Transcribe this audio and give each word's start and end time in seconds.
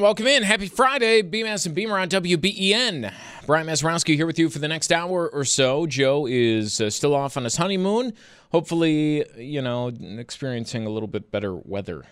Welcome 0.00 0.26
in. 0.26 0.42
Happy 0.42 0.68
Friday. 0.68 1.22
BMAS 1.22 1.66
and 1.66 1.74
Beamer 1.74 1.98
on 1.98 2.08
WBEN. 2.08 3.12
Brian 3.46 3.66
Mazarowski 3.66 4.16
here 4.16 4.24
with 4.26 4.38
you 4.38 4.48
for 4.48 4.58
the 4.58 4.66
next 4.66 4.90
hour 4.90 5.28
or 5.28 5.44
so. 5.44 5.86
Joe 5.86 6.26
is 6.26 6.80
uh, 6.80 6.88
still 6.88 7.14
off 7.14 7.36
on 7.36 7.44
his 7.44 7.56
honeymoon. 7.56 8.14
Hopefully, 8.52 9.24
you 9.36 9.60
know, 9.60 9.88
experiencing 10.18 10.86
a 10.86 10.88
little 10.88 11.08
bit 11.08 11.30
better 11.30 11.54
weather 11.54 12.04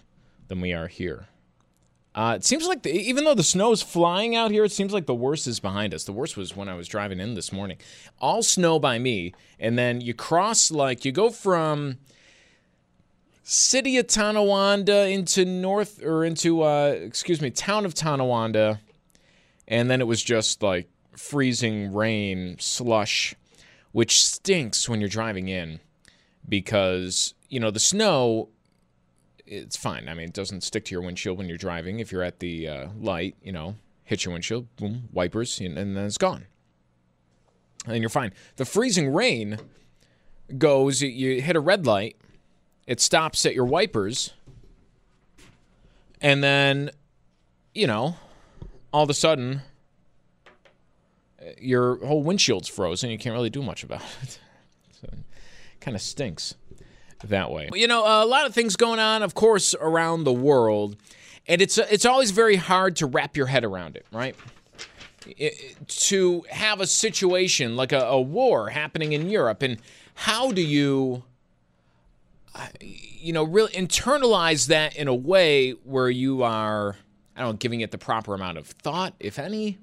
than 0.48 0.60
we 0.60 0.74
are 0.74 0.88
here. 0.88 1.28
Uh, 2.14 2.34
it 2.36 2.44
seems 2.44 2.66
like 2.66 2.82
the, 2.82 2.92
even 2.92 3.24
though 3.24 3.34
the 3.34 3.42
snow 3.42 3.72
is 3.72 3.80
flying 3.80 4.36
out 4.36 4.50
here, 4.50 4.64
it 4.64 4.72
seems 4.72 4.92
like 4.92 5.06
the 5.06 5.14
worst 5.14 5.46
is 5.46 5.58
behind 5.58 5.94
us. 5.94 6.04
The 6.04 6.12
worst 6.12 6.36
was 6.36 6.54
when 6.54 6.68
I 6.68 6.74
was 6.74 6.86
driving 6.86 7.18
in 7.18 7.34
this 7.34 7.50
morning. 7.50 7.78
All 8.18 8.42
snow 8.42 8.78
by 8.78 8.98
me, 8.98 9.32
and 9.58 9.78
then 9.78 10.02
you 10.02 10.12
cross 10.12 10.70
like 10.70 11.06
you 11.06 11.12
go 11.12 11.30
from 11.30 11.96
city 13.42 13.96
of 13.98 14.06
Tonawanda 14.06 15.08
into 15.08 15.44
north 15.44 16.02
or 16.02 16.24
into 16.24 16.62
uh, 16.62 16.88
excuse 16.88 17.40
me, 17.40 17.50
town 17.50 17.84
of 17.84 17.94
Tonawanda, 17.94 18.80
and 19.68 19.90
then 19.90 20.00
it 20.00 20.06
was 20.06 20.22
just 20.22 20.62
like 20.62 20.88
freezing 21.16 21.92
rain, 21.92 22.56
slush, 22.58 23.34
which 23.92 24.24
stinks 24.24 24.88
when 24.88 25.00
you're 25.00 25.08
driving 25.08 25.48
in 25.48 25.80
because 26.48 27.34
you 27.48 27.60
know 27.60 27.70
the 27.70 27.80
snow. 27.80 28.48
It's 29.46 29.76
fine. 29.76 30.08
I 30.08 30.14
mean, 30.14 30.28
it 30.28 30.32
doesn't 30.32 30.62
stick 30.62 30.84
to 30.86 30.92
your 30.92 31.02
windshield 31.02 31.36
when 31.36 31.48
you're 31.48 31.58
driving. 31.58 31.98
If 31.98 32.12
you're 32.12 32.22
at 32.22 32.38
the 32.38 32.68
uh, 32.68 32.88
light, 32.96 33.34
you 33.42 33.50
know, 33.50 33.74
hit 34.04 34.24
your 34.24 34.32
windshield, 34.32 34.68
boom, 34.76 35.08
wipers, 35.12 35.58
and 35.58 35.76
then 35.76 35.96
it's 35.96 36.18
gone. 36.18 36.46
And 37.84 37.98
you're 37.98 38.10
fine. 38.10 38.32
The 38.56 38.64
freezing 38.64 39.12
rain 39.12 39.58
goes. 40.56 41.02
You 41.02 41.42
hit 41.42 41.56
a 41.56 41.60
red 41.60 41.84
light 41.84 42.16
it 42.90 43.00
stops 43.00 43.46
at 43.46 43.54
your 43.54 43.66
wipers, 43.66 44.32
and 46.20 46.42
then, 46.42 46.90
you 47.72 47.86
know, 47.86 48.16
all 48.92 49.04
of 49.04 49.10
a 49.10 49.14
sudden, 49.14 49.60
uh, 51.40 51.50
your 51.60 52.04
whole 52.04 52.24
windshield's 52.24 52.66
frozen. 52.66 53.08
You 53.08 53.16
can't 53.16 53.32
really 53.32 53.48
do 53.48 53.62
much 53.62 53.84
about 53.84 54.02
it. 54.22 54.40
so 55.00 55.08
it 55.12 55.20
kind 55.80 55.94
of 55.94 56.02
stinks 56.02 56.56
that 57.22 57.52
way. 57.52 57.70
You 57.72 57.86
know, 57.86 58.00
a 58.00 58.26
lot 58.26 58.44
of 58.44 58.54
things 58.54 58.74
going 58.74 58.98
on, 58.98 59.22
of 59.22 59.34
course, 59.36 59.72
around 59.80 60.24
the 60.24 60.32
world, 60.32 60.96
and 61.46 61.62
it's 61.62 61.78
it's 61.78 62.04
always 62.04 62.32
very 62.32 62.56
hard 62.56 62.96
to 62.96 63.06
wrap 63.06 63.36
your 63.36 63.46
head 63.46 63.64
around 63.64 63.94
it, 63.94 64.04
right? 64.10 64.34
It, 65.36 65.86
to 65.86 66.44
have 66.50 66.80
a 66.80 66.88
situation 66.88 67.76
like 67.76 67.92
a, 67.92 68.00
a 68.00 68.20
war 68.20 68.70
happening 68.70 69.12
in 69.12 69.30
Europe, 69.30 69.62
and 69.62 69.78
how 70.14 70.50
do 70.50 70.60
you 70.60 71.22
you 72.80 73.32
know, 73.32 73.44
really 73.44 73.72
internalize 73.72 74.66
that 74.68 74.96
in 74.96 75.08
a 75.08 75.14
way 75.14 75.72
where 75.84 76.10
you 76.10 76.42
are, 76.42 76.96
I 77.36 77.40
don't 77.40 77.50
know, 77.50 77.56
giving 77.56 77.80
it 77.80 77.90
the 77.90 77.98
proper 77.98 78.34
amount 78.34 78.58
of 78.58 78.66
thought, 78.66 79.14
if 79.20 79.38
any, 79.38 79.78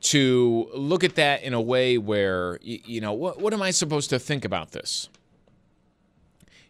to 0.00 0.68
look 0.74 1.04
at 1.04 1.16
that 1.16 1.42
in 1.42 1.54
a 1.54 1.60
way 1.60 1.98
where, 1.98 2.58
you 2.62 3.00
know, 3.00 3.12
what, 3.12 3.40
what 3.40 3.52
am 3.52 3.62
I 3.62 3.70
supposed 3.70 4.10
to 4.10 4.18
think 4.18 4.44
about 4.44 4.72
this? 4.72 5.08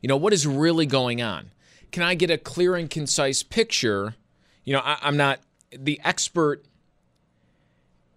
You 0.00 0.08
know, 0.08 0.16
what 0.16 0.32
is 0.32 0.46
really 0.46 0.86
going 0.86 1.20
on? 1.20 1.50
Can 1.90 2.02
I 2.02 2.14
get 2.14 2.30
a 2.30 2.38
clear 2.38 2.76
and 2.76 2.88
concise 2.88 3.42
picture? 3.42 4.14
You 4.64 4.74
know, 4.74 4.80
I, 4.84 4.98
I'm 5.02 5.16
not 5.16 5.40
the 5.70 6.00
expert 6.04 6.64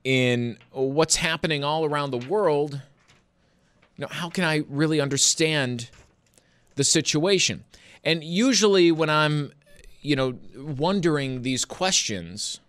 in 0.03 0.57
what's 0.71 1.17
happening 1.17 1.63
all 1.63 1.85
around 1.85 2.11
the 2.11 2.17
world. 2.17 2.81
You 3.97 4.03
know, 4.03 4.07
how 4.09 4.29
can 4.29 4.43
I 4.43 4.63
really 4.69 4.99
understand 4.99 5.89
the 6.75 6.83
situation. 6.83 7.63
And 8.03 8.23
usually 8.23 8.91
when 8.91 9.09
I'm, 9.09 9.51
you 10.01 10.15
know, 10.15 10.37
wondering 10.55 11.43
these 11.43 11.65
questions, 11.65 12.59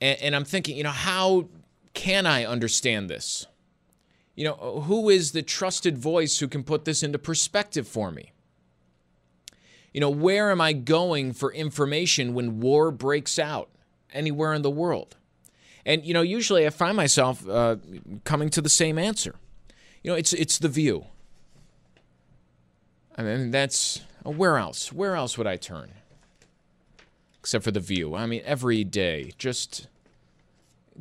and, 0.00 0.20
and 0.20 0.36
I'm 0.36 0.44
thinking, 0.44 0.76
you 0.76 0.82
know, 0.82 0.90
how 0.90 1.48
can 1.94 2.26
I 2.26 2.44
understand 2.44 3.08
this? 3.08 3.46
You 4.34 4.44
know, 4.44 4.82
who 4.86 5.08
is 5.08 5.32
the 5.32 5.42
trusted 5.42 5.98
voice 5.98 6.38
who 6.38 6.48
can 6.48 6.62
put 6.62 6.84
this 6.84 7.02
into 7.02 7.18
perspective 7.18 7.88
for 7.88 8.10
me? 8.10 8.32
You 9.92 10.00
know, 10.00 10.10
where 10.10 10.50
am 10.50 10.60
I 10.60 10.74
going 10.74 11.32
for 11.32 11.52
information 11.52 12.34
when 12.34 12.60
war 12.60 12.90
breaks 12.90 13.38
out 13.38 13.68
anywhere 14.12 14.54
in 14.54 14.62
the 14.62 14.70
world? 14.70 15.16
And 15.84 16.04
you 16.04 16.14
know, 16.14 16.22
usually 16.22 16.66
I 16.66 16.70
find 16.70 16.96
myself 16.96 17.48
uh, 17.48 17.76
coming 18.24 18.50
to 18.50 18.60
the 18.60 18.68
same 18.68 18.98
answer. 18.98 19.34
You 20.02 20.12
know, 20.12 20.16
it's 20.16 20.32
it's 20.32 20.58
the 20.58 20.68
view. 20.68 21.06
I 23.18 23.22
mean, 23.22 23.50
that's 23.50 24.00
uh, 24.24 24.30
where 24.30 24.56
else? 24.56 24.92
Where 24.92 25.16
else 25.16 25.36
would 25.36 25.46
I 25.46 25.56
turn? 25.56 25.90
Except 27.40 27.64
for 27.64 27.72
the 27.72 27.80
view. 27.80 28.14
I 28.14 28.26
mean, 28.26 28.42
every 28.44 28.84
day, 28.84 29.32
just 29.38 29.88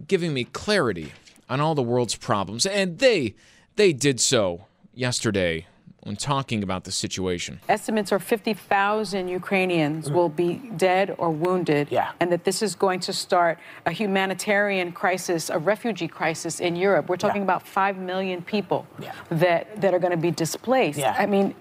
giving 0.07 0.33
me 0.33 0.43
clarity 0.43 1.13
on 1.47 1.61
all 1.61 1.75
the 1.75 1.83
world's 1.83 2.15
problems. 2.15 2.65
And 2.65 2.97
they 2.99 3.35
they 3.75 3.93
did 3.93 4.19
so 4.19 4.65
yesterday 4.93 5.67
when 6.07 6.15
talking 6.15 6.63
about 6.63 6.85
the 6.85 6.91
situation. 6.91 7.59
Estimates 7.67 8.13
are 8.13 8.19
50,000 8.19 9.27
Ukrainians 9.27 10.09
will 10.09 10.29
be 10.29 10.53
dead 10.77 11.13
or 11.17 11.29
wounded, 11.29 11.89
yeah. 11.91 12.13
and 12.21 12.31
that 12.31 12.45
this 12.45 12.61
is 12.61 12.75
going 12.75 13.01
to 13.01 13.11
start 13.11 13.59
a 13.85 13.91
humanitarian 13.91 14.93
crisis, 14.93 15.49
a 15.49 15.59
refugee 15.59 16.07
crisis 16.07 16.61
in 16.61 16.77
Europe. 16.77 17.09
We're 17.09 17.17
talking 17.17 17.41
yeah. 17.41 17.51
about 17.51 17.67
5 17.67 17.97
million 17.97 18.41
people 18.41 18.87
yeah. 19.01 19.11
that, 19.31 19.81
that 19.81 19.93
are 19.93 19.99
going 19.99 20.11
to 20.11 20.17
be 20.17 20.31
displaced. 20.31 20.97
Yeah. 20.97 21.13
I 21.19 21.25
mean, 21.25 21.53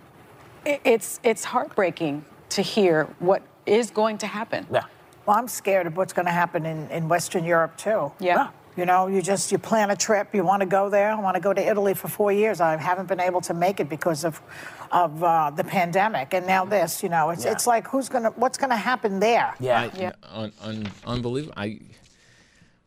it's 0.85 1.21
it's 1.23 1.45
heartbreaking 1.45 2.25
to 2.51 2.63
hear 2.63 3.05
what 3.19 3.43
is 3.67 3.91
going 3.91 4.19
to 4.19 4.27
happen. 4.27 4.67
Yeah. 4.73 4.85
Well, 5.25 5.37
I'm 5.37 5.49
scared 5.49 5.87
of 5.87 5.97
what's 5.97 6.13
going 6.13 6.27
to 6.27 6.33
happen 6.33 6.67
in, 6.67 6.89
in 6.91 7.09
Western 7.09 7.45
Europe 7.45 7.77
too. 7.77 8.13
Yeah. 8.21 8.35
yeah. 8.35 8.49
You 8.77 8.85
know, 8.85 9.07
you 9.07 9.23
just 9.23 9.51
you 9.51 9.59
plan 9.59 9.91
a 9.91 9.97
trip, 9.97 10.35
you 10.35 10.45
want 10.45 10.61
to 10.61 10.67
go 10.67 10.91
there. 10.91 11.11
I 11.11 11.19
want 11.19 11.35
to 11.35 11.41
go 11.41 11.55
to 11.55 11.67
Italy 11.67 11.95
for 11.95 12.09
four 12.09 12.31
years. 12.31 12.61
I 12.61 12.77
haven't 12.77 13.09
been 13.09 13.21
able 13.21 13.41
to 13.43 13.55
make 13.55 13.81
it 13.81 13.89
because 13.89 14.23
of 14.23 14.43
of 14.93 15.25
uh, 15.25 15.51
the 15.51 15.65
pandemic, 15.65 16.35
and 16.35 16.47
now 16.47 16.67
this. 16.67 17.03
You 17.03 17.09
know, 17.09 17.31
it's 17.31 17.47
yeah. 17.47 17.53
it's 17.53 17.67
like 17.67 17.89
who's 17.89 18.11
gonna 18.11 18.33
what's 18.37 18.59
gonna 18.59 18.77
happen 18.77 19.19
there? 19.19 19.55
Yeah, 19.61 19.81
I, 19.81 19.99
yeah. 19.99 20.13
Un, 20.31 20.53
un, 20.61 20.89
unbelievable. 21.07 21.55
I 21.57 21.81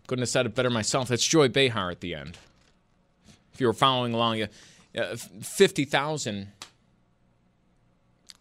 couldn't 0.05 0.21
have 0.21 0.29
said 0.29 0.45
it 0.45 0.53
better 0.53 0.69
myself. 0.69 1.09
It's 1.09 1.25
Joy 1.25 1.47
Behar 1.47 1.89
at 1.89 2.01
the 2.01 2.13
end. 2.13 2.37
If 3.53 3.59
you 3.59 3.65
were 3.65 3.73
following 3.73 4.13
along, 4.13 4.43
uh, 4.43 5.15
fifty 5.41 5.85
thousand 5.85 6.49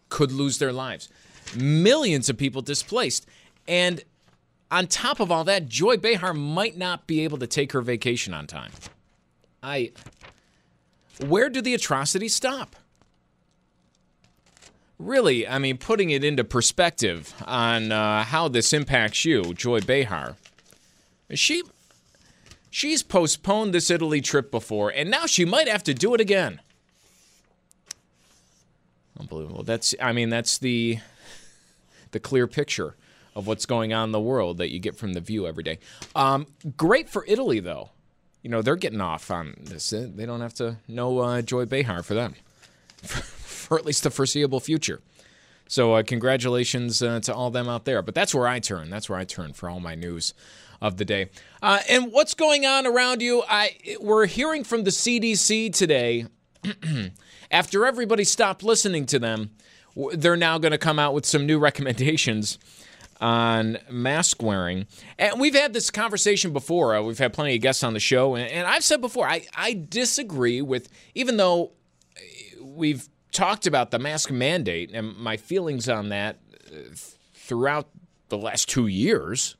could 0.09 0.31
lose 0.31 0.57
their 0.57 0.73
lives. 0.73 1.09
Millions 1.55 2.29
of 2.29 2.37
people 2.37 2.61
displaced. 2.61 3.25
And 3.67 4.03
on 4.71 4.87
top 4.87 5.19
of 5.19 5.31
all 5.31 5.43
that, 5.45 5.67
Joy 5.67 5.97
Behar 5.97 6.33
might 6.33 6.77
not 6.77 7.07
be 7.07 7.23
able 7.23 7.37
to 7.39 7.47
take 7.47 7.71
her 7.71 7.81
vacation 7.81 8.33
on 8.33 8.47
time. 8.47 8.71
I. 9.63 9.91
Where 11.25 11.49
do 11.49 11.61
the 11.61 11.73
atrocities 11.73 12.33
stop? 12.33 12.75
Really, 14.97 15.47
I 15.47 15.59
mean, 15.59 15.77
putting 15.77 16.09
it 16.09 16.23
into 16.23 16.43
perspective 16.43 17.33
on 17.45 17.91
uh, 17.91 18.23
how 18.23 18.47
this 18.49 18.73
impacts 18.73 19.23
you, 19.25 19.53
Joy 19.53 19.79
Behar. 19.81 20.35
She 21.33 21.63
she's 22.69 23.01
postponed 23.01 23.73
this 23.73 23.89
Italy 23.89 24.21
trip 24.21 24.51
before, 24.51 24.89
and 24.89 25.09
now 25.09 25.25
she 25.25 25.45
might 25.45 25.67
have 25.67 25.83
to 25.83 25.93
do 25.93 26.13
it 26.13 26.21
again. 26.21 26.59
Unbelievable. 29.29 29.63
That's 29.63 29.93
I 30.01 30.11
mean 30.11 30.29
that's 30.29 30.57
the 30.57 30.99
the 32.11 32.19
clear 32.19 32.47
picture 32.47 32.95
of 33.35 33.45
what's 33.45 33.65
going 33.65 33.93
on 33.93 34.09
in 34.09 34.11
the 34.11 34.19
world 34.19 34.57
that 34.57 34.71
you 34.71 34.79
get 34.79 34.95
from 34.95 35.13
the 35.13 35.21
view 35.21 35.45
every 35.45 35.63
day. 35.63 35.79
Um, 36.15 36.47
great 36.75 37.09
for 37.09 37.23
Italy, 37.27 37.59
though. 37.59 37.91
You 38.41 38.49
know, 38.49 38.61
they're 38.61 38.75
getting 38.75 39.01
off 39.01 39.29
on 39.29 39.55
this. 39.61 39.91
They 39.91 40.25
don't 40.25 40.41
have 40.41 40.55
to 40.55 40.77
know 40.87 41.19
uh, 41.19 41.41
Joy 41.41 41.65
Behar 41.65 42.03
for 42.03 42.15
them, 42.15 42.35
for, 43.03 43.21
for, 43.21 43.77
at 43.77 43.85
least 43.85 44.03
the 44.03 44.09
foreseeable 44.09 44.59
future. 44.59 45.01
So, 45.67 45.93
uh, 45.93 46.03
congratulations 46.03 47.03
uh, 47.03 47.19
to 47.21 47.33
all 47.33 47.51
them 47.51 47.69
out 47.69 47.85
there. 47.85 48.01
But 48.01 48.15
that's 48.15 48.33
where 48.33 48.47
I 48.47 48.59
turn. 48.59 48.89
That's 48.89 49.09
where 49.09 49.19
I 49.19 49.25
turn 49.25 49.53
for 49.53 49.69
all 49.69 49.79
my 49.79 49.93
news 49.93 50.33
of 50.81 50.97
the 50.97 51.05
day. 51.05 51.29
Uh, 51.61 51.79
and 51.87 52.11
what's 52.11 52.33
going 52.33 52.65
on 52.65 52.87
around 52.87 53.21
you? 53.21 53.43
I 53.47 53.75
we're 53.99 54.25
hearing 54.25 54.63
from 54.63 54.83
the 54.83 54.91
CDC 54.91 55.73
today. 55.73 56.25
after 57.51 57.85
everybody 57.85 58.23
stopped 58.23 58.63
listening 58.63 59.05
to 59.07 59.19
them, 59.19 59.51
they're 60.13 60.37
now 60.37 60.57
going 60.57 60.71
to 60.71 60.77
come 60.77 60.99
out 60.99 61.13
with 61.13 61.25
some 61.25 61.45
new 61.45 61.59
recommendations 61.59 62.59
on 63.19 63.77
mask 63.89 64.41
wearing. 64.41 64.87
And 65.17 65.39
we've 65.39 65.55
had 65.55 65.73
this 65.73 65.91
conversation 65.91 66.53
before. 66.53 66.95
Uh, 66.95 67.01
we've 67.01 67.17
had 67.17 67.33
plenty 67.33 67.55
of 67.55 67.61
guests 67.61 67.83
on 67.83 67.93
the 67.93 67.99
show. 67.99 68.35
And, 68.35 68.49
and 68.49 68.67
I've 68.67 68.83
said 68.83 69.01
before, 69.01 69.27
I, 69.27 69.45
I 69.55 69.85
disagree 69.89 70.61
with, 70.61 70.89
even 71.15 71.37
though 71.37 71.71
we've 72.61 73.09
talked 73.31 73.67
about 73.67 73.91
the 73.91 73.99
mask 73.99 74.31
mandate 74.31 74.91
and 74.93 75.15
my 75.17 75.37
feelings 75.37 75.89
on 75.89 76.09
that 76.09 76.39
uh, 76.71 76.77
throughout 77.33 77.89
the 78.29 78.37
last 78.37 78.69
two 78.69 78.87
years. 78.87 79.55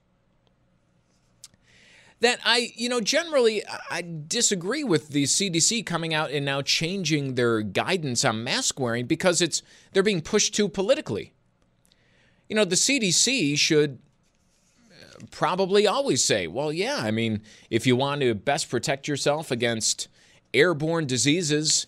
That 2.22 2.40
I, 2.44 2.72
you 2.76 2.90
know, 2.90 3.00
generally 3.00 3.64
I 3.90 4.04
disagree 4.28 4.84
with 4.84 5.10
the 5.10 5.24
CDC 5.24 5.86
coming 5.86 6.14
out 6.14 6.32
and 6.32 6.44
now 6.44 6.62
changing 6.62 7.36
their 7.36 7.62
guidance 7.62 8.26
on 8.26 8.44
mask 8.44 8.78
wearing 8.78 9.06
because 9.06 9.42
it's 9.42 9.62
they're 9.94 10.04
being 10.04 10.22
pushed 10.22 10.54
too 10.54 10.68
politically. 10.68 11.32
You 12.50 12.58
know, 12.58 12.66
the 12.66 12.76
CDC 12.76 13.58
should 13.58 14.00
uh, 14.92 15.26
probably 15.32 15.88
always 15.88 16.24
say, 16.26 16.48
well, 16.48 16.74
yeah, 16.74 16.98
I 16.98 17.12
mean, 17.12 17.42
if 17.70 17.88
you 17.88 17.96
want 17.96 18.22
to 18.22 18.34
best 18.36 18.70
protect 18.70 19.08
yourself 19.08 19.50
against 19.50 20.10
airborne 20.54 21.06
diseases 21.06 21.88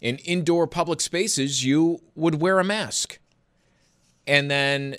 in 0.00 0.16
indoor 0.18 0.66
public 0.66 1.00
spaces, 1.00 1.64
you 1.64 2.02
would 2.14 2.40
wear 2.40 2.58
a 2.58 2.64
mask. 2.64 3.18
And 4.26 4.50
then, 4.50 4.96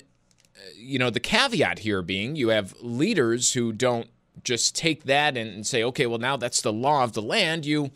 uh, 0.56 0.60
you 0.76 0.98
know, 0.98 1.10
the 1.10 1.20
caveat 1.20 1.80
here 1.80 2.02
being 2.02 2.36
you 2.36 2.48
have 2.48 2.74
leaders 2.80 3.52
who 3.52 3.72
don't 3.72 4.08
just 4.44 4.74
take 4.74 5.04
that 5.04 5.36
and 5.36 5.66
say, 5.66 5.82
okay, 5.84 6.06
well, 6.06 6.18
now 6.18 6.36
that's 6.36 6.60
the 6.60 6.72
law 6.72 7.04
of 7.04 7.12
the 7.12 7.22
land. 7.22 7.66
You 7.66 7.90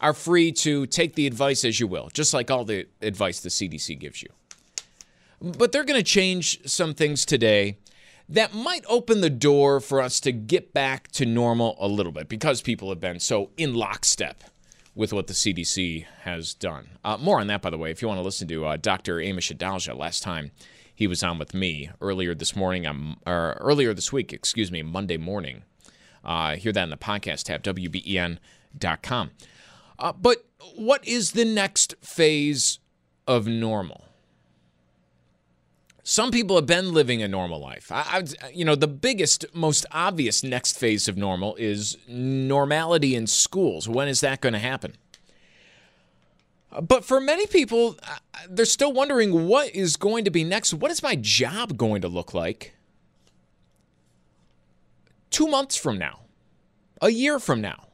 are 0.00 0.12
free 0.12 0.52
to 0.52 0.86
take 0.86 1.14
the 1.14 1.26
advice 1.26 1.64
as 1.64 1.80
you 1.80 1.86
will, 1.86 2.10
just 2.12 2.34
like 2.34 2.50
all 2.50 2.64
the 2.64 2.86
advice 3.00 3.40
the 3.40 3.48
CDC 3.48 3.98
gives 3.98 4.22
you. 4.22 4.28
But 5.40 5.72
they're 5.72 5.84
going 5.84 6.00
to 6.00 6.04
change 6.04 6.66
some 6.68 6.94
things 6.94 7.24
today 7.24 7.78
that 8.28 8.54
might 8.54 8.84
open 8.88 9.20
the 9.20 9.30
door 9.30 9.80
for 9.80 10.00
us 10.00 10.18
to 10.20 10.32
get 10.32 10.72
back 10.72 11.08
to 11.12 11.24
normal 11.24 11.76
a 11.78 11.86
little 11.86 12.12
bit 12.12 12.28
because 12.28 12.60
people 12.60 12.88
have 12.88 13.00
been 13.00 13.20
so 13.20 13.50
in 13.56 13.74
lockstep 13.74 14.42
with 14.94 15.12
what 15.12 15.26
the 15.26 15.34
CDC 15.34 16.06
has 16.22 16.54
done. 16.54 16.88
Uh, 17.04 17.18
more 17.18 17.38
on 17.38 17.46
that, 17.48 17.62
by 17.62 17.70
the 17.70 17.78
way, 17.78 17.90
if 17.90 18.00
you 18.00 18.08
want 18.08 18.18
to 18.18 18.24
listen 18.24 18.48
to 18.48 18.64
uh, 18.64 18.76
Dr. 18.76 19.16
Amish 19.16 19.54
Adalja 19.54 19.96
last 19.96 20.22
time 20.22 20.50
he 20.96 21.06
was 21.06 21.22
on 21.22 21.38
with 21.38 21.52
me 21.52 21.90
earlier 22.00 22.34
this 22.34 22.56
morning, 22.56 22.86
um, 22.86 23.18
or 23.26 23.58
earlier 23.60 23.92
this 23.92 24.10
week, 24.12 24.32
excuse 24.32 24.72
me, 24.72 24.82
Monday 24.82 25.18
morning. 25.18 25.62
Uh, 26.26 26.56
hear 26.56 26.72
that 26.72 26.82
in 26.82 26.90
the 26.90 26.96
podcast 26.96 27.44
tab, 27.44 27.62
WBEN.com. 27.62 29.30
Uh, 29.98 30.12
but 30.12 30.44
what 30.74 31.06
is 31.06 31.32
the 31.32 31.44
next 31.44 31.94
phase 32.00 32.80
of 33.26 33.46
normal? 33.46 34.04
Some 36.02 36.30
people 36.30 36.56
have 36.56 36.66
been 36.66 36.92
living 36.92 37.22
a 37.22 37.28
normal 37.28 37.60
life. 37.60 37.90
I, 37.90 38.22
I, 38.42 38.50
you 38.50 38.64
know, 38.64 38.74
the 38.74 38.86
biggest, 38.86 39.44
most 39.54 39.86
obvious 39.90 40.44
next 40.44 40.78
phase 40.78 41.08
of 41.08 41.16
normal 41.16 41.56
is 41.56 41.96
normality 42.06 43.14
in 43.14 43.26
schools. 43.26 43.88
When 43.88 44.06
is 44.06 44.20
that 44.20 44.40
going 44.40 44.52
to 44.52 44.58
happen? 44.58 44.96
But 46.80 47.04
for 47.04 47.20
many 47.20 47.46
people, 47.46 47.96
uh, 48.02 48.18
they're 48.48 48.66
still 48.66 48.92
wondering 48.92 49.48
what 49.48 49.74
is 49.74 49.96
going 49.96 50.24
to 50.26 50.30
be 50.30 50.44
next. 50.44 50.74
What 50.74 50.90
is 50.90 51.02
my 51.02 51.16
job 51.16 51.76
going 51.76 52.02
to 52.02 52.08
look 52.08 52.34
like 52.34 52.75
two 55.30 55.46
months 55.46 55.76
from 55.76 55.98
now, 55.98 56.20
a 57.00 57.10
year 57.10 57.38
from 57.38 57.60
now? 57.60 57.88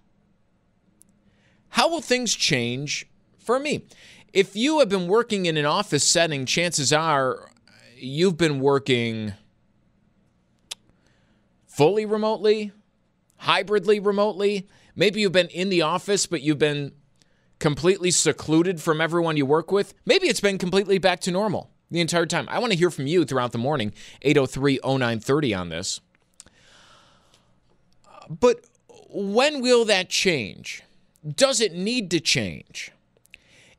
How 1.71 1.89
will 1.89 2.03
things 2.03 2.35
change 2.35 3.07
for 3.39 3.59
me? 3.59 3.87
If 4.33 4.57
you 4.57 4.79
have 4.79 4.89
been 4.89 5.09
working 5.09 5.47
in 5.47 5.57
an 5.57 5.65
office 5.65 6.07
setting, 6.07 6.47
chances 6.47 6.93
are 6.93 7.51
you've 7.97 8.37
been 8.37 8.61
working 8.61 9.35
fully 11.67 12.05
remotely, 12.05 12.73
hybridly 13.39 14.01
remotely. 14.01 14.69
Maybe 14.95 15.21
you've 15.21 15.33
been 15.33 15.49
in 15.49 15.71
the 15.71 15.83
office, 15.83 16.27
but 16.27 16.43
you've 16.43 16.59
been 16.59 16.93
completely 17.59 18.11
secluded 18.11 18.81
from 18.81 19.01
everyone 19.01 19.37
you 19.37 19.47
work 19.47 19.73
with. 19.73 19.95
Maybe 20.05 20.27
it's 20.29 20.41
been 20.41 20.59
completely 20.59 20.99
back 20.99 21.21
to 21.21 21.31
normal 21.31 21.71
the 21.91 22.01
entire 22.01 22.27
time. 22.27 22.49
I 22.51 22.59
want 22.59 22.73
to 22.73 22.79
hear 22.79 22.91
from 22.91 23.07
you 23.07 23.25
throughout 23.25 23.53
the 23.53 23.59
morning, 23.59 23.93
803 24.23 24.81
0930 24.85 25.55
on 25.55 25.69
this. 25.69 26.01
But 28.29 28.65
when 29.09 29.61
will 29.61 29.85
that 29.87 30.09
change? 30.09 30.83
Does 31.37 31.61
it 31.61 31.73
need 31.75 32.11
to 32.11 32.21
change? 32.21 32.93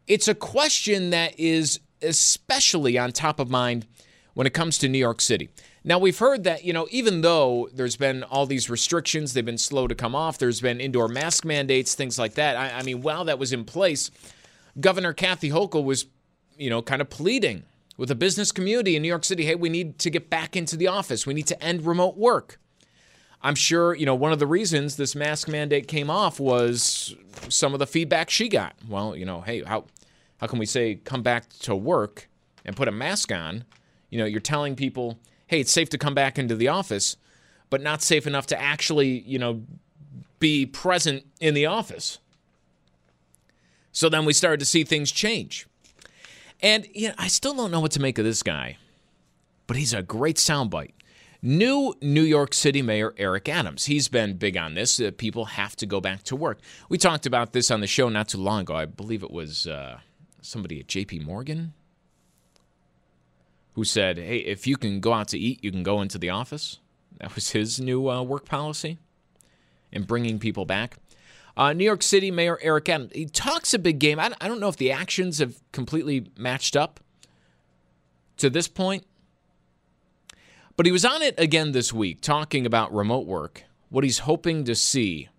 It's 0.08 0.28
a 0.28 0.36
question 0.36 1.10
that 1.12 1.40
is 1.40 1.80
especially 2.02 2.98
on 2.98 3.12
top 3.12 3.40
of 3.40 3.50
mind 3.50 3.86
when 4.34 4.48
it 4.48 4.54
comes 4.54 4.78
to 4.80 4.90
New 4.90 4.98
York 4.98 5.22
City. 5.22 5.50
Now, 5.86 6.00
we've 6.00 6.18
heard 6.18 6.46
that, 6.46 6.64
you 6.64 6.72
know, 6.72 6.88
even 6.92 7.22
though 7.22 7.70
there's 7.74 7.98
been 7.98 8.24
all 8.24 8.46
these 8.46 8.70
restrictions, 8.70 9.34
they've 9.34 9.46
been 9.46 9.58
slow 9.58 9.88
to 9.88 9.96
come 9.96 10.16
off, 10.16 10.38
there's 10.38 10.62
been 10.62 10.80
indoor 10.80 11.08
mask 11.08 11.44
mandates, 11.44 11.94
things 11.94 12.18
like 12.18 12.36
that. 12.36 12.56
I, 12.56 12.80
I 12.80 12.84
mean, 12.84 13.02
while 13.02 13.26
that 13.26 13.38
was 13.38 13.52
in 13.52 13.66
place, 13.66 14.10
Governor 14.80 15.14
Kathy 15.14 15.50
Hochul 15.50 15.84
was, 15.84 16.06
you 16.58 16.70
know, 16.70 16.82
kind 16.82 17.02
of 17.02 17.10
pleading 17.10 17.64
with 17.98 18.10
the 18.10 18.16
business 18.16 18.52
community 18.52 18.96
in 18.96 19.02
New 19.02 19.08
York 19.08 19.26
City 19.26 19.46
hey, 19.46 19.56
we 19.56 19.70
need 19.70 20.00
to 20.00 20.10
get 20.10 20.30
back 20.30 20.56
into 20.56 20.78
the 20.78 20.88
office, 20.88 21.28
we 21.28 21.34
need 21.34 21.48
to 21.48 21.62
end 21.62 21.86
remote 21.86 22.18
work. 22.18 22.60
I'm 23.44 23.56
sure, 23.56 23.94
you 23.94 24.06
know, 24.06 24.16
one 24.16 24.32
of 24.32 24.40
the 24.40 24.48
reasons 24.48 24.96
this 24.96 25.16
mask 25.16 25.50
mandate 25.50 25.88
came 25.88 26.10
off 26.10 26.40
was 26.40 27.14
some 27.50 27.74
of 27.74 27.80
the 27.80 27.88
feedback 27.88 28.30
she 28.30 28.48
got. 28.48 28.76
Well, 28.88 29.16
you 29.16 29.26
know, 29.26 29.42
hey, 29.42 29.64
how, 29.64 29.86
how 30.38 30.48
can 30.48 30.60
we 30.60 30.66
say 30.66 30.96
come 30.96 31.22
back 31.22 31.50
to 31.60 31.76
work 31.76 32.30
and 32.64 32.76
put 32.76 32.88
a 32.88 32.92
mask 32.92 33.32
on? 33.34 33.66
You 34.10 34.20
know, 34.20 34.26
you're 34.26 34.40
telling 34.40 34.76
people, 34.76 35.20
hey, 35.48 35.60
it's 35.60 35.72
safe 35.72 35.90
to 35.90 35.98
come 35.98 36.14
back 36.14 36.40
into 36.40 36.56
the 36.56 36.70
office, 36.70 37.18
but 37.70 37.82
not 37.82 38.02
safe 38.02 38.26
enough 38.26 38.48
to 38.48 38.60
actually, 38.60 39.20
you 39.22 39.40
know, 39.40 39.64
be 40.40 40.66
present 40.66 41.26
in 41.42 41.54
the 41.54 41.66
office. 41.66 42.20
So 43.92 44.10
then 44.10 44.26
we 44.26 44.34
started 44.34 44.60
to 44.60 44.66
see 44.66 44.84
things 44.84 45.12
change. 45.12 45.68
And 46.62 46.88
you 46.94 47.10
know, 47.10 47.16
I 47.18 47.28
still 47.28 47.54
don't 47.54 47.72
know 47.72 47.82
what 47.82 47.92
to 47.92 48.02
make 48.02 48.18
of 48.18 48.26
this 48.26 48.42
guy, 48.42 48.78
but 49.68 49.76
he's 49.78 49.94
a 49.94 50.02
great 50.02 50.38
soundbite. 50.38 50.94
New 51.46 51.94
New 52.02 52.22
York 52.22 52.54
City 52.54 52.82
Mayor 52.82 53.14
Eric 53.18 53.50
Adams. 53.50 53.86
He's 53.86 54.08
been 54.08 54.38
big 54.38 54.56
on 54.56 54.76
this. 54.76 54.98
Uh, 54.98 55.12
people 55.16 55.44
have 55.46 55.76
to 55.76 55.86
go 55.86 56.00
back 56.00 56.24
to 56.24 56.38
work. 56.38 56.60
We 56.88 56.98
talked 56.98 57.26
about 57.26 57.52
this 57.52 57.70
on 57.70 57.82
the 57.82 57.88
show 57.88 58.08
not 58.08 58.30
too 58.30 58.38
long 58.38 58.62
ago. 58.62 58.76
I 58.76 58.86
believe 58.86 59.24
it 59.24 59.32
was 59.32 59.68
uh, 59.68 60.00
somebody 60.42 60.80
at 60.80 60.88
JP 60.88 61.26
Morgan 61.26 61.74
who 63.74 63.84
said, 63.84 64.18
hey, 64.18 64.38
if 64.38 64.66
you 64.66 64.78
can 64.78 65.02
go 65.02 65.12
out 65.12 65.28
to 65.30 65.38
eat, 65.38 65.62
you 65.62 65.72
can 65.72 65.84
go 65.84 66.02
into 66.02 66.18
the 66.18 66.30
office. 66.30 66.80
That 67.20 67.36
was 67.36 67.50
his 67.50 67.78
new 67.80 68.10
uh, 68.10 68.22
work 68.22 68.46
policy 68.46 68.98
and 69.92 70.08
bringing 70.08 70.40
people 70.40 70.64
back. 70.66 70.98
Uh, 71.58 71.74
New 71.74 71.84
York 71.84 72.04
City 72.04 72.32
Mayor 72.32 72.58
Eric 72.62 72.88
Adams, 72.88 73.12
he 73.14 73.26
talks 73.26 73.74
a 73.74 73.80
big 73.80 74.00
game. 74.00 74.18
I, 74.18 74.32
I 74.40 74.48
don't 74.48 74.62
know 74.62 74.70
if 74.70 74.78
the 74.78 74.92
actions 74.92 75.40
have 75.40 75.60
completely 75.74 76.32
matched 76.38 76.78
up 76.78 77.02
to 78.38 78.50
this 78.50 78.68
point, 78.68 79.06
but 80.76 80.86
he 80.86 80.92
was 80.92 81.06
on 81.06 81.22
it 81.22 81.36
again 81.38 81.72
this 81.72 81.94
week 81.94 82.22
talking 82.22 82.66
about 82.66 82.94
remote 82.94 83.26
work, 83.26 83.64
what 83.90 84.04
he's 84.04 84.20
hoping 84.20 84.64
to 84.66 84.76
see 84.76 85.30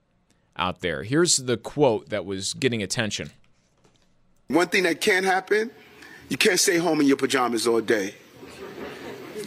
out 0.57 0.81
there. 0.81 1.03
Here's 1.03 1.37
the 1.37 1.57
quote 1.57 2.11
that 2.11 2.25
was 2.25 2.55
getting 2.55 2.83
attention. 2.83 3.31
One 4.49 4.69
thing 4.69 4.85
that 4.85 5.01
can't 5.01 5.25
happen, 5.25 5.71
you 6.29 6.37
can't 6.37 6.61
stay 6.61 6.77
home 6.77 7.01
in 7.01 7.07
your 7.07 7.17
pajamas 7.17 7.67
all 7.67 7.81
day. 7.81 8.15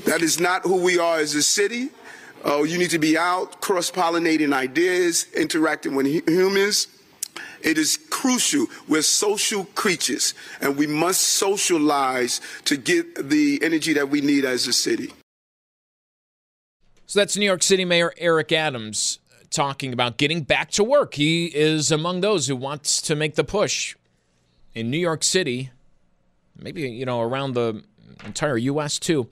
That 0.05 0.21
is 0.21 0.39
not 0.39 0.63
who 0.63 0.81
we 0.81 0.97
are 0.97 1.19
as 1.19 1.35
a 1.35 1.43
city. 1.43 1.89
Uh, 2.45 2.63
you 2.63 2.77
need 2.77 2.91
to 2.91 2.99
be 2.99 3.17
out 3.17 3.61
cross 3.61 3.91
pollinating 3.91 4.53
ideas, 4.53 5.27
interacting 5.35 5.95
with 5.95 6.05
humans. 6.27 6.87
It 7.61 7.77
is 7.77 7.97
crucial. 8.09 8.67
We're 8.87 9.01
social 9.01 9.65
creatures, 9.75 10.33
and 10.61 10.77
we 10.77 10.87
must 10.87 11.21
socialize 11.23 12.39
to 12.65 12.77
get 12.77 13.29
the 13.29 13.59
energy 13.63 13.93
that 13.93 14.09
we 14.09 14.21
need 14.21 14.45
as 14.45 14.67
a 14.67 14.73
city. 14.73 15.13
So 17.09 17.19
that's 17.19 17.37
New 17.37 17.45
York 17.45 17.63
City 17.63 17.85
Mayor 17.85 18.13
Eric 18.17 18.51
Adams 18.51 19.19
uh, 19.31 19.45
talking 19.49 19.93
about 19.93 20.17
getting 20.17 20.43
back 20.43 20.71
to 20.71 20.83
work. 20.83 21.13
He 21.13 21.45
is 21.45 21.89
among 21.89 22.19
those 22.19 22.47
who 22.47 22.55
wants 22.57 23.01
to 23.03 23.15
make 23.15 23.35
the 23.35 23.45
push 23.45 23.95
in 24.73 24.91
New 24.91 24.97
York 24.97 25.23
City, 25.23 25.71
maybe 26.59 26.81
you 26.81 27.05
know 27.05 27.21
around 27.21 27.53
the 27.53 27.81
entire 28.25 28.57
U.S. 28.57 28.99
too, 28.99 29.29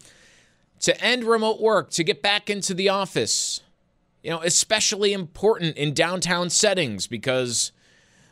to 0.80 1.00
end 1.04 1.26
remote 1.26 1.60
work, 1.60 1.90
to 1.92 2.04
get 2.06 2.22
back 2.22 2.50
into 2.50 2.74
the 2.74 2.88
office. 2.88 3.60
You 4.24 4.32
know, 4.32 4.42
especially 4.42 5.12
important 5.12 5.76
in 5.76 5.94
downtown 5.94 6.50
settings 6.50 7.08
because 7.08 7.74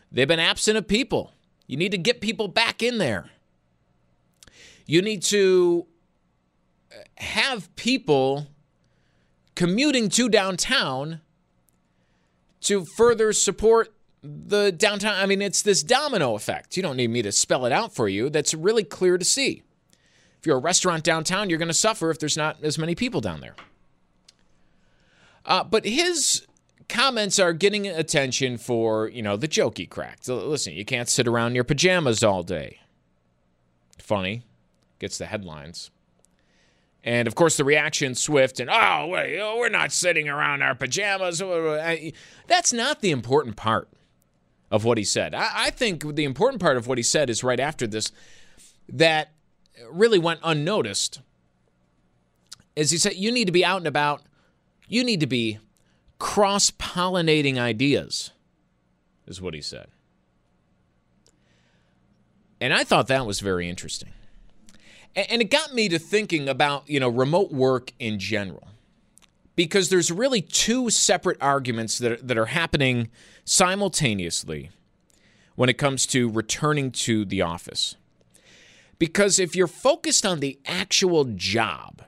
they've 0.10 0.28
been 0.28 0.40
absent 0.40 0.78
of 0.78 0.88
people. 0.88 1.34
You 1.68 1.76
need 1.76 1.92
to 1.92 1.98
get 1.98 2.22
people 2.22 2.48
back 2.48 2.82
in 2.82 2.98
there. 2.98 3.30
You 4.86 5.02
need 5.02 5.22
to 5.24 5.86
uh, 6.92 7.04
have 7.18 7.76
people 7.76 8.48
commuting 9.56 10.10
to 10.10 10.30
downtown 10.30 11.22
to 12.62 12.86
further 12.86 13.34
support 13.34 13.94
the 14.24 14.72
downtown. 14.72 15.16
I 15.16 15.26
mean, 15.26 15.42
it's 15.42 15.62
this 15.62 15.84
domino 15.84 16.36
effect. 16.36 16.78
You 16.78 16.84
don't 16.84 16.98
need 16.98 17.10
me 17.10 17.22
to 17.22 17.32
spell 17.32 17.66
it 17.66 17.72
out 17.72 17.94
for 17.94 18.08
you. 18.08 18.30
That's 18.30 18.54
really 18.54 18.84
clear 18.84 19.18
to 19.18 19.26
see. 19.26 19.64
If 20.40 20.48
you're 20.48 20.58
a 20.58 20.62
restaurant 20.62 21.04
downtown, 21.04 21.50
you're 21.50 21.60
going 21.60 21.68
to 21.68 21.74
suffer 21.74 22.10
if 22.10 22.20
there's 22.20 22.38
not 22.38 22.64
as 22.64 22.78
many 22.78 22.96
people 22.96 23.22
down 23.22 23.42
there. 23.42 23.56
Uh, 25.46 25.64
but 25.64 25.86
his 25.86 26.48
comments 26.88 27.38
are 27.40 27.54
getting 27.54 27.88
attention 27.88 28.58
for, 28.58 29.10
you 29.10 29.22
know, 29.22 29.36
the 29.36 29.48
jokey 29.48 29.90
crack. 29.90 30.20
listen, 30.28 30.74
you 30.74 30.86
can't 30.86 31.10
sit 31.10 31.28
around 31.28 31.52
in 31.52 31.56
your 31.56 31.64
pajamas 31.64 32.24
all 32.24 32.44
day. 32.44 32.80
Funny. 33.98 34.44
Gets 35.00 35.18
the 35.18 35.26
headlines. 35.26 35.92
And 37.04 37.28
of 37.28 37.36
course, 37.36 37.58
the 37.58 37.66
reaction 37.66 38.16
swift 38.16 38.60
and, 38.60 38.70
oh, 38.70 39.14
oh 39.14 39.58
we're 39.58 39.70
not 39.70 39.92
sitting 39.92 40.30
around 40.30 40.62
our 40.62 40.74
pajamas. 40.74 41.40
That's 42.48 42.72
not 42.72 43.02
the 43.02 43.12
important 43.12 43.58
part 43.58 43.90
of 44.72 44.86
what 44.86 44.98
he 44.98 45.04
said. 45.04 45.36
I, 45.36 45.70
think 45.70 46.16
the 46.16 46.24
important 46.24 46.62
part 46.62 46.78
of 46.78 46.88
what 46.88 46.98
he 46.98 47.04
said 47.04 47.30
is 47.30 47.44
right 47.44 47.60
after 47.60 47.86
this 47.86 48.12
that 48.90 49.32
really 49.92 50.20
went 50.20 50.40
unnoticed. 50.44 51.20
Is 52.76 52.90
he 52.90 52.98
said, 52.98 53.16
you 53.16 53.32
need 53.32 53.46
to 53.46 53.52
be 53.52 53.66
out 53.66 53.78
and 53.78 53.88
about, 53.88 54.24
you 54.88 55.04
need 55.04 55.20
to 55.20 55.28
be 55.28 55.60
cross 56.20 56.72
pollinating 56.72 57.58
ideas, 57.58 58.32
is 59.28 59.42
what 59.42 59.54
he 59.54 59.62
said. 59.62 59.88
And 62.60 62.74
I 62.74 62.84
thought 62.84 63.08
that 63.08 63.26
was 63.26 63.42
very 63.42 63.70
interesting. 63.70 64.10
And 65.16 65.42
it 65.42 65.52
got 65.52 65.74
me 65.74 65.90
to 65.90 66.00
thinking 66.00 66.50
about, 66.50 66.90
you 66.90 67.00
know, 67.00 67.10
remote 67.10 67.52
work 67.52 67.94
in 68.00 68.20
general. 68.20 68.68
Because 69.56 69.90
there's 69.90 70.10
really 70.10 70.42
two 70.42 70.90
separate 70.90 71.38
arguments 71.40 72.00
that 72.00 72.12
are, 72.12 72.18
that 72.18 72.38
are 72.38 72.48
happening 72.48 73.10
simultaneously 73.46 74.72
when 75.56 75.70
it 75.70 75.78
comes 75.78 76.08
to 76.08 76.30
returning 76.30 76.92
to 76.92 77.26
the 77.26 77.44
office. 77.44 77.96
Because 78.98 79.38
if 79.38 79.56
you're 79.56 79.68
focused 79.68 80.26
on 80.26 80.40
the 80.40 80.58
actual 80.66 81.26
job, 81.26 82.02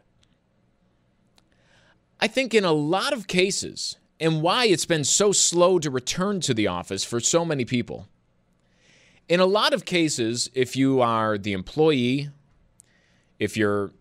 I 2.19 2.27
think 2.27 2.55
in 2.55 2.65
a 2.65 2.71
lot 2.71 3.13
of 3.13 3.27
cases, 3.27 3.97
and 4.19 4.41
why 4.41 4.65
it's 4.65 4.85
been 4.85 5.03
so 5.03 5.31
slow 5.31 5.77
to 5.77 5.91
return 5.91 6.39
to 6.41 6.53
the 6.53 6.65
office 6.65 7.03
for 7.03 7.19
so 7.19 7.45
many 7.45 7.65
people, 7.65 8.07
in 9.27 9.39
a 9.39 9.45
lot 9.45 9.73
of 9.73 9.85
cases, 9.85 10.49
if 10.53 10.75
you 10.75 11.01
are 11.01 11.37
the 11.37 11.53
employee 11.53 12.29
if 13.39 13.57
you're, 13.57 13.91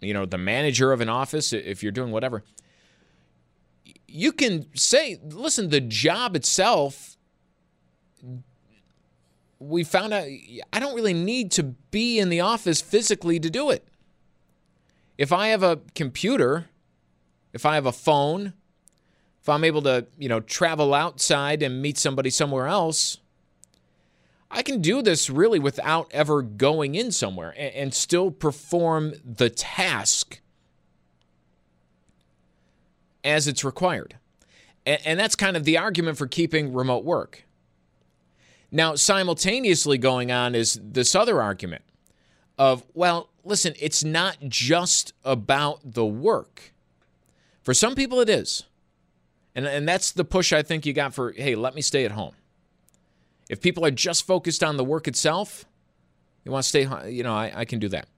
you 0.00 0.14
know, 0.14 0.26
the 0.26 0.38
manager 0.38 0.92
of 0.92 1.00
an 1.00 1.08
office, 1.08 1.52
if 1.52 1.82
you're 1.82 1.92
doing 1.92 2.10
whatever, 2.10 2.44
you 4.06 4.32
can 4.32 4.66
say, 4.74 5.18
listen, 5.22 5.68
the 5.68 5.80
job 5.80 6.34
itself, 6.36 7.16
we 9.58 9.84
found 9.84 10.12
out 10.12 10.24
I 10.72 10.80
don't 10.80 10.94
really 10.94 11.14
need 11.14 11.50
to 11.52 11.62
be 11.62 12.18
in 12.18 12.28
the 12.28 12.40
office 12.40 12.80
physically 12.80 13.40
to 13.40 13.50
do 13.50 13.70
it. 13.70 13.86
If 15.16 15.32
I 15.32 15.48
have 15.48 15.62
a 15.62 15.80
computer, 15.94 16.66
if 17.52 17.66
I 17.66 17.74
have 17.74 17.86
a 17.86 17.92
phone, 17.92 18.52
if 19.40 19.48
I'm 19.48 19.64
able 19.64 19.82
to, 19.82 20.06
you 20.16 20.28
know, 20.28 20.40
travel 20.40 20.94
outside 20.94 21.62
and 21.62 21.82
meet 21.82 21.98
somebody 21.98 22.30
somewhere 22.30 22.68
else, 22.68 23.18
I 24.50 24.62
can 24.62 24.80
do 24.80 25.02
this 25.02 25.28
really 25.28 25.58
without 25.58 26.08
ever 26.10 26.42
going 26.42 26.94
in 26.94 27.12
somewhere 27.12 27.54
and, 27.56 27.74
and 27.74 27.94
still 27.94 28.30
perform 28.30 29.14
the 29.24 29.50
task 29.50 30.40
as 33.22 33.46
it's 33.46 33.64
required. 33.64 34.16
And, 34.86 35.00
and 35.04 35.20
that's 35.20 35.34
kind 35.36 35.56
of 35.56 35.64
the 35.64 35.76
argument 35.76 36.16
for 36.16 36.26
keeping 36.26 36.72
remote 36.72 37.04
work. 37.04 37.44
Now, 38.70 38.94
simultaneously 38.94 39.98
going 39.98 40.30
on 40.30 40.54
is 40.54 40.78
this 40.82 41.14
other 41.14 41.40
argument 41.40 41.82
of, 42.58 42.84
well, 42.94 43.30
listen, 43.44 43.74
it's 43.80 44.04
not 44.04 44.38
just 44.48 45.12
about 45.24 45.80
the 45.94 46.04
work. 46.04 46.74
For 47.62 47.72
some 47.72 47.94
people, 47.94 48.20
it 48.20 48.28
is. 48.28 48.64
And, 49.54 49.66
and 49.66 49.88
that's 49.88 50.12
the 50.12 50.24
push 50.24 50.52
I 50.52 50.62
think 50.62 50.86
you 50.86 50.92
got 50.92 51.14
for, 51.14 51.32
hey, 51.32 51.54
let 51.54 51.74
me 51.74 51.82
stay 51.82 52.04
at 52.04 52.12
home. 52.12 52.34
If 53.48 53.60
people 53.60 53.84
are 53.84 53.90
just 53.90 54.26
focused 54.26 54.62
on 54.62 54.76
the 54.76 54.84
work 54.84 55.08
itself, 55.08 55.64
you 56.44 56.52
want 56.52 56.64
to 56.64 56.68
stay, 56.68 57.10
you 57.10 57.22
know, 57.22 57.34
I, 57.34 57.52
I 57.54 57.64
can 57.64 57.78
do 57.78 57.88
that. 57.88 58.08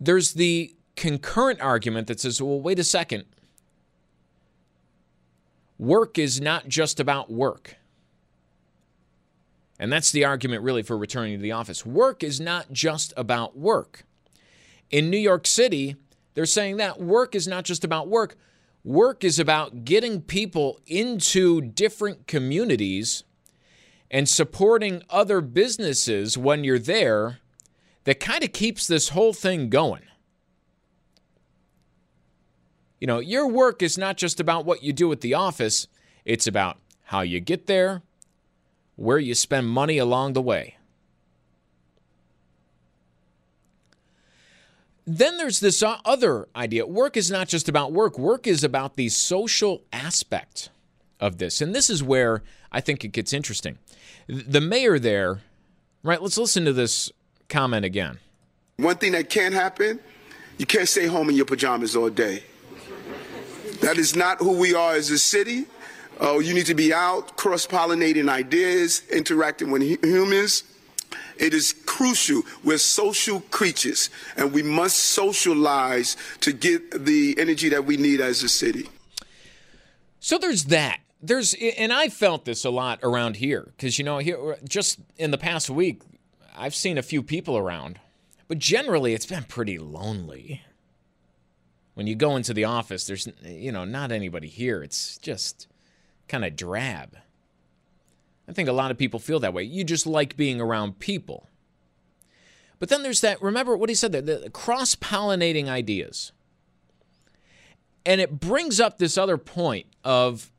There's 0.00 0.34
the 0.34 0.74
concurrent 0.96 1.60
argument 1.60 2.06
that 2.08 2.20
says, 2.20 2.40
well, 2.40 2.60
wait 2.60 2.78
a 2.78 2.84
second. 2.84 3.24
Work 5.78 6.18
is 6.18 6.40
not 6.40 6.68
just 6.68 7.00
about 7.00 7.30
work. 7.30 7.76
And 9.78 9.92
that's 9.92 10.12
the 10.12 10.24
argument 10.24 10.62
really 10.62 10.82
for 10.82 10.96
returning 10.96 11.36
to 11.36 11.42
the 11.42 11.52
office. 11.52 11.84
Work 11.84 12.22
is 12.22 12.40
not 12.40 12.72
just 12.72 13.12
about 13.16 13.56
work. 13.56 14.04
In 14.90 15.10
New 15.10 15.18
York 15.18 15.46
City, 15.46 15.96
they're 16.34 16.46
saying 16.46 16.76
that 16.76 17.00
work 17.00 17.34
is 17.34 17.48
not 17.48 17.64
just 17.64 17.82
about 17.82 18.08
work. 18.08 18.36
Work 18.84 19.24
is 19.24 19.38
about 19.38 19.84
getting 19.84 20.20
people 20.20 20.78
into 20.86 21.60
different 21.60 22.26
communities 22.26 23.24
and 24.14 24.28
supporting 24.28 25.02
other 25.10 25.40
businesses 25.40 26.38
when 26.38 26.62
you're 26.62 26.78
there 26.78 27.40
that 28.04 28.20
kind 28.20 28.44
of 28.44 28.52
keeps 28.52 28.86
this 28.86 29.08
whole 29.08 29.32
thing 29.32 29.68
going. 29.68 30.04
You 33.00 33.08
know, 33.08 33.18
your 33.18 33.48
work 33.48 33.82
is 33.82 33.98
not 33.98 34.16
just 34.16 34.38
about 34.38 34.64
what 34.64 34.84
you 34.84 34.92
do 34.92 35.10
at 35.10 35.20
the 35.20 35.34
office, 35.34 35.88
it's 36.24 36.46
about 36.46 36.78
how 37.06 37.22
you 37.22 37.40
get 37.40 37.66
there, 37.66 38.02
where 38.94 39.18
you 39.18 39.34
spend 39.34 39.66
money 39.66 39.98
along 39.98 40.34
the 40.34 40.42
way. 40.42 40.76
Then 45.04 45.38
there's 45.38 45.58
this 45.58 45.82
other 45.82 46.46
idea. 46.54 46.86
Work 46.86 47.16
is 47.16 47.32
not 47.32 47.48
just 47.48 47.68
about 47.68 47.92
work, 47.92 48.16
work 48.16 48.46
is 48.46 48.62
about 48.62 48.94
the 48.94 49.08
social 49.08 49.82
aspect 49.92 50.70
of 51.20 51.38
this. 51.38 51.60
And 51.60 51.74
this 51.74 51.90
is 51.90 52.02
where 52.02 52.42
I 52.72 52.80
think 52.80 53.04
it 53.04 53.08
gets 53.08 53.32
interesting. 53.32 53.78
The 54.26 54.60
mayor 54.60 54.98
there, 54.98 55.40
right? 56.02 56.20
Let's 56.20 56.38
listen 56.38 56.64
to 56.64 56.72
this 56.72 57.12
comment 57.48 57.84
again. 57.84 58.18
One 58.76 58.96
thing 58.96 59.12
that 59.12 59.30
can't 59.30 59.54
happen, 59.54 60.00
you 60.58 60.66
can't 60.66 60.88
stay 60.88 61.06
home 61.06 61.30
in 61.30 61.36
your 61.36 61.44
pajamas 61.44 61.94
all 61.94 62.10
day. 62.10 62.42
That 63.80 63.98
is 63.98 64.16
not 64.16 64.38
who 64.38 64.58
we 64.58 64.74
are 64.74 64.94
as 64.94 65.10
a 65.10 65.18
city. 65.18 65.66
Uh, 66.20 66.38
you 66.38 66.54
need 66.54 66.66
to 66.66 66.74
be 66.74 66.92
out, 66.92 67.36
cross 67.36 67.66
pollinating 67.66 68.28
ideas, 68.28 69.02
interacting 69.10 69.70
with 69.70 69.82
humans. 70.02 70.64
It 71.36 71.52
is 71.52 71.74
crucial. 71.84 72.42
We're 72.62 72.78
social 72.78 73.40
creatures, 73.50 74.10
and 74.36 74.52
we 74.52 74.62
must 74.62 74.98
socialize 74.98 76.16
to 76.40 76.52
get 76.52 77.04
the 77.04 77.34
energy 77.38 77.68
that 77.70 77.84
we 77.84 77.96
need 77.96 78.20
as 78.20 78.42
a 78.42 78.48
city. 78.48 78.88
So 80.20 80.38
there's 80.38 80.64
that 80.66 81.00
there's 81.26 81.54
and 81.54 81.92
I 81.92 82.08
felt 82.08 82.44
this 82.44 82.64
a 82.64 82.70
lot 82.70 83.00
around 83.02 83.36
here 83.36 83.72
because 83.76 83.98
you 83.98 84.04
know 84.04 84.18
here 84.18 84.56
just 84.68 85.00
in 85.16 85.30
the 85.30 85.38
past 85.38 85.70
week 85.70 86.02
I've 86.56 86.74
seen 86.74 86.98
a 86.98 87.02
few 87.02 87.22
people 87.22 87.56
around, 87.56 87.98
but 88.46 88.58
generally 88.58 89.14
it's 89.14 89.26
been 89.26 89.44
pretty 89.44 89.78
lonely. 89.78 90.62
When 91.94 92.06
you 92.06 92.14
go 92.14 92.36
into 92.36 92.52
the 92.52 92.64
office, 92.64 93.06
there's 93.06 93.28
you 93.42 93.72
know 93.72 93.84
not 93.84 94.12
anybody 94.12 94.48
here. 94.48 94.82
It's 94.82 95.18
just 95.18 95.66
kind 96.28 96.44
of 96.44 96.56
drab. 96.56 97.16
I 98.48 98.52
think 98.52 98.68
a 98.68 98.72
lot 98.72 98.90
of 98.90 98.98
people 98.98 99.20
feel 99.20 99.40
that 99.40 99.54
way. 99.54 99.62
You 99.62 99.84
just 99.84 100.06
like 100.06 100.36
being 100.36 100.60
around 100.60 100.98
people. 100.98 101.48
But 102.78 102.88
then 102.88 103.02
there's 103.02 103.22
that, 103.22 103.40
remember 103.40 103.76
what 103.76 103.88
he 103.88 103.94
said 103.94 104.12
there, 104.12 104.20
the 104.20 104.50
cross 104.50 104.94
pollinating 104.94 105.68
ideas. 105.68 106.32
And 108.04 108.20
it 108.20 108.40
brings 108.40 108.80
up 108.80 108.98
this 108.98 109.16
other 109.16 109.38
point 109.38 109.86
of 110.04 110.52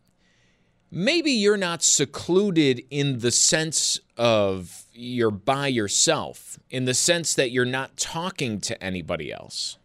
maybe 0.96 1.30
you're 1.30 1.58
not 1.58 1.84
secluded 1.84 2.82
in 2.90 3.20
the 3.20 3.30
sense 3.30 4.00
of 4.16 4.86
you're 4.94 5.30
by 5.30 5.68
yourself, 5.68 6.58
in 6.70 6.86
the 6.86 6.94
sense 6.94 7.34
that 7.34 7.52
you're 7.52 7.66
not 7.66 7.98
talking 7.98 8.62
to 8.62 8.82
anybody 8.82 9.32
else. 9.32 9.78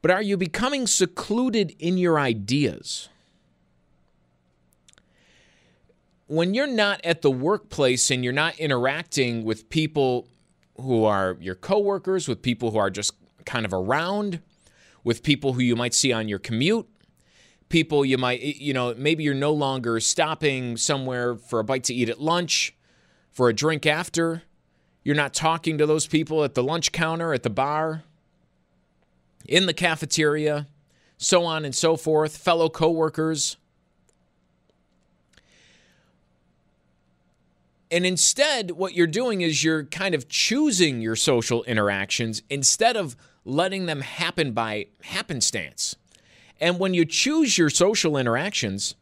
But 0.00 0.10
are 0.10 0.22
you 0.22 0.38
becoming 0.38 0.86
secluded 0.86 1.76
in 1.78 1.98
your 1.98 2.18
ideas? 2.18 3.10
When 6.26 6.54
you're 6.54 6.66
not 6.66 7.04
at 7.04 7.20
the 7.20 7.30
workplace 7.30 8.10
and 8.10 8.24
you're 8.24 8.32
not 8.32 8.58
interacting 8.58 9.44
with 9.44 9.68
people 9.68 10.28
who 10.80 11.04
are 11.04 11.36
your 11.40 11.54
coworkers, 11.54 12.26
with 12.26 12.40
people 12.40 12.70
who 12.70 12.78
are 12.78 12.90
just 12.90 13.12
kind 13.44 13.66
of 13.66 13.74
around, 13.74 14.40
with 15.04 15.22
people 15.22 15.52
who 15.52 15.60
you 15.60 15.76
might 15.76 15.92
see 15.92 16.12
on 16.12 16.26
your 16.26 16.38
commute, 16.38 16.88
people 17.68 18.04
you 18.04 18.18
might, 18.18 18.42
you 18.42 18.72
know, 18.72 18.94
maybe 18.96 19.24
you're 19.24 19.34
no 19.34 19.52
longer 19.52 20.00
stopping 20.00 20.76
somewhere 20.76 21.36
for 21.36 21.60
a 21.60 21.64
bite 21.64 21.84
to 21.84 21.94
eat 21.94 22.08
at 22.08 22.20
lunch, 22.20 22.74
for 23.30 23.48
a 23.48 23.54
drink 23.54 23.86
after. 23.86 24.42
You're 25.04 25.16
not 25.16 25.34
talking 25.34 25.78
to 25.78 25.86
those 25.86 26.06
people 26.06 26.44
at 26.44 26.54
the 26.54 26.62
lunch 26.62 26.92
counter, 26.92 27.32
at 27.32 27.42
the 27.42 27.50
bar, 27.50 28.02
in 29.46 29.66
the 29.66 29.74
cafeteria, 29.74 30.66
so 31.16 31.44
on 31.44 31.64
and 31.64 31.74
so 31.74 31.96
forth, 31.96 32.36
fellow 32.36 32.68
coworkers. 32.68 33.56
And 37.90 38.04
instead, 38.04 38.72
what 38.72 38.94
you're 38.94 39.06
doing 39.06 39.40
is 39.40 39.64
you're 39.64 39.84
kind 39.84 40.14
of 40.14 40.28
choosing 40.28 41.00
your 41.00 41.16
social 41.16 41.64
interactions 41.64 42.42
instead 42.50 42.96
of 42.96 43.16
letting 43.44 43.86
them 43.86 44.02
happen 44.02 44.52
by 44.52 44.88
happenstance. 45.02 45.96
And 46.60 46.78
when 46.78 46.94
you 46.94 47.04
choose 47.04 47.56
your 47.56 47.70
social 47.70 48.16
interactions, 48.16 48.94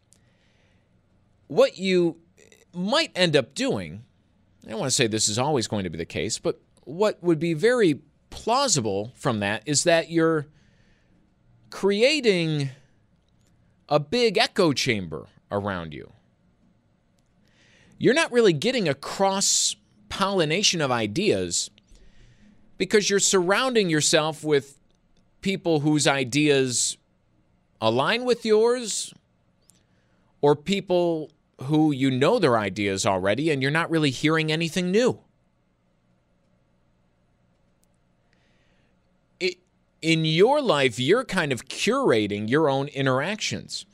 what 1.47 1.79
you 1.79 2.17
might 2.73 3.11
end 3.15 3.37
up 3.37 3.55
doing, 3.55 4.05
I 4.67 4.71
don't 4.71 4.81
want 4.81 4.91
to 4.91 4.95
say 4.95 5.07
this 5.07 5.29
is 5.29 5.39
always 5.39 5.67
going 5.67 5.85
to 5.85 5.91
be 5.91 5.99
the 5.99 6.05
case, 6.05 6.39
but 6.39 6.61
what 6.85 7.23
would 7.23 7.39
be 7.39 7.55
very 7.55 8.01
plausible 8.31 9.13
from 9.17 9.41
that 9.41 9.63
is 9.67 9.85
that 9.85 10.11
you're 10.11 10.47
creating 11.71 12.71
a 13.89 13.99
big 14.01 14.37
echo 14.37 14.73
chamber 14.73 15.27
around 15.51 15.95
you. 15.95 16.13
You're 17.99 18.15
not 18.15 18.33
really 18.33 18.53
getting 18.53 18.89
a 18.89 18.95
cross 18.95 19.77
pollination 20.09 20.81
of 20.81 20.91
ideas 20.91 21.71
because 22.79 23.09
you're 23.09 23.19
surrounding 23.19 23.89
yourself 23.89 24.45
with 24.45 24.79
people 25.41 25.81
whose 25.81 26.07
ideas 26.07 26.99
align 27.81 28.25
with 28.25 28.45
yours 28.45 29.15
or 30.41 30.57
people 30.57 31.31
who 31.63 31.91
you 31.91 32.11
know 32.11 32.39
their 32.39 32.59
ideas 32.59 33.07
already 33.07 33.51
and 33.51 33.63
you're 33.63 33.71
not 33.71 33.91
really 33.91 34.11
hearing 34.11 34.53
anything 34.53 34.91
new. 34.91 35.19
In 40.03 40.25
your 40.25 40.61
life, 40.63 41.01
you're 41.01 41.25
kind 41.25 41.53
of 41.53 41.65
curating 41.65 42.49
your 42.49 42.69
own 42.69 42.87
interactions 42.89 43.87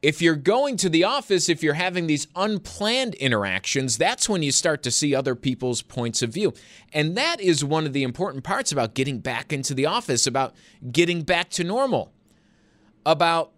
if 0.00 0.22
you're 0.22 0.36
going 0.36 0.76
to 0.76 0.88
the 0.88 1.04
office, 1.04 1.48
if 1.48 1.62
you're 1.62 1.74
having 1.74 2.06
these 2.06 2.28
unplanned 2.36 3.14
interactions, 3.14 3.98
that's 3.98 4.28
when 4.28 4.42
you 4.42 4.52
start 4.52 4.82
to 4.84 4.90
see 4.90 5.14
other 5.14 5.34
people's 5.34 5.82
points 5.82 6.22
of 6.22 6.32
view. 6.32 6.52
And 6.92 7.16
that 7.16 7.40
is 7.40 7.64
one 7.64 7.84
of 7.84 7.92
the 7.92 8.04
important 8.04 8.44
parts 8.44 8.70
about 8.70 8.94
getting 8.94 9.18
back 9.18 9.52
into 9.52 9.74
the 9.74 9.86
office, 9.86 10.26
about 10.26 10.54
getting 10.92 11.22
back 11.22 11.50
to 11.50 11.64
normal, 11.64 12.12
about 13.04 13.52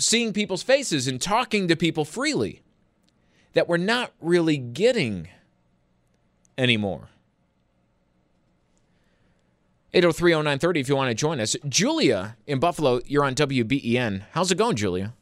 seeing 0.00 0.32
people's 0.32 0.62
faces 0.62 1.06
and 1.06 1.20
talking 1.20 1.68
to 1.68 1.76
people 1.76 2.04
freely 2.04 2.62
that 3.52 3.68
we're 3.68 3.76
not 3.76 4.12
really 4.20 4.56
getting 4.56 5.28
anymore. 6.58 7.08
8030930 9.94 10.76
if 10.76 10.88
you 10.88 10.96
want 10.96 11.10
to 11.10 11.14
join 11.14 11.40
us. 11.40 11.56
Julia 11.68 12.36
in 12.46 12.60
Buffalo, 12.60 13.00
you're 13.06 13.24
on 13.24 13.34
WBEN. 13.34 14.22
How's 14.32 14.50
it 14.50 14.58
going, 14.58 14.76
Julia? 14.76 15.14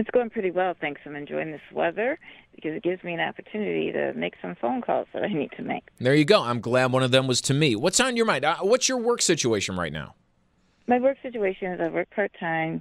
It's 0.00 0.08
going 0.12 0.30
pretty 0.30 0.50
well, 0.50 0.74
thanks. 0.80 1.02
I'm 1.04 1.14
enjoying 1.14 1.52
this 1.52 1.60
weather 1.74 2.18
because 2.54 2.70
it 2.74 2.82
gives 2.82 3.04
me 3.04 3.12
an 3.12 3.20
opportunity 3.20 3.92
to 3.92 4.14
make 4.14 4.32
some 4.40 4.56
phone 4.58 4.80
calls 4.80 5.06
that 5.12 5.22
I 5.22 5.28
need 5.28 5.50
to 5.58 5.62
make. 5.62 5.84
There 5.98 6.14
you 6.14 6.24
go. 6.24 6.42
I'm 6.42 6.62
glad 6.62 6.90
one 6.90 7.02
of 7.02 7.10
them 7.10 7.26
was 7.26 7.42
to 7.42 7.52
me. 7.52 7.76
What's 7.76 8.00
on 8.00 8.16
your 8.16 8.24
mind? 8.24 8.46
Uh, 8.46 8.56
what's 8.62 8.88
your 8.88 8.96
work 8.96 9.20
situation 9.20 9.76
right 9.76 9.92
now? 9.92 10.14
My 10.86 10.98
work 10.98 11.18
situation 11.22 11.72
is 11.72 11.80
I 11.82 11.88
work 11.88 12.08
part 12.12 12.32
time, 12.40 12.80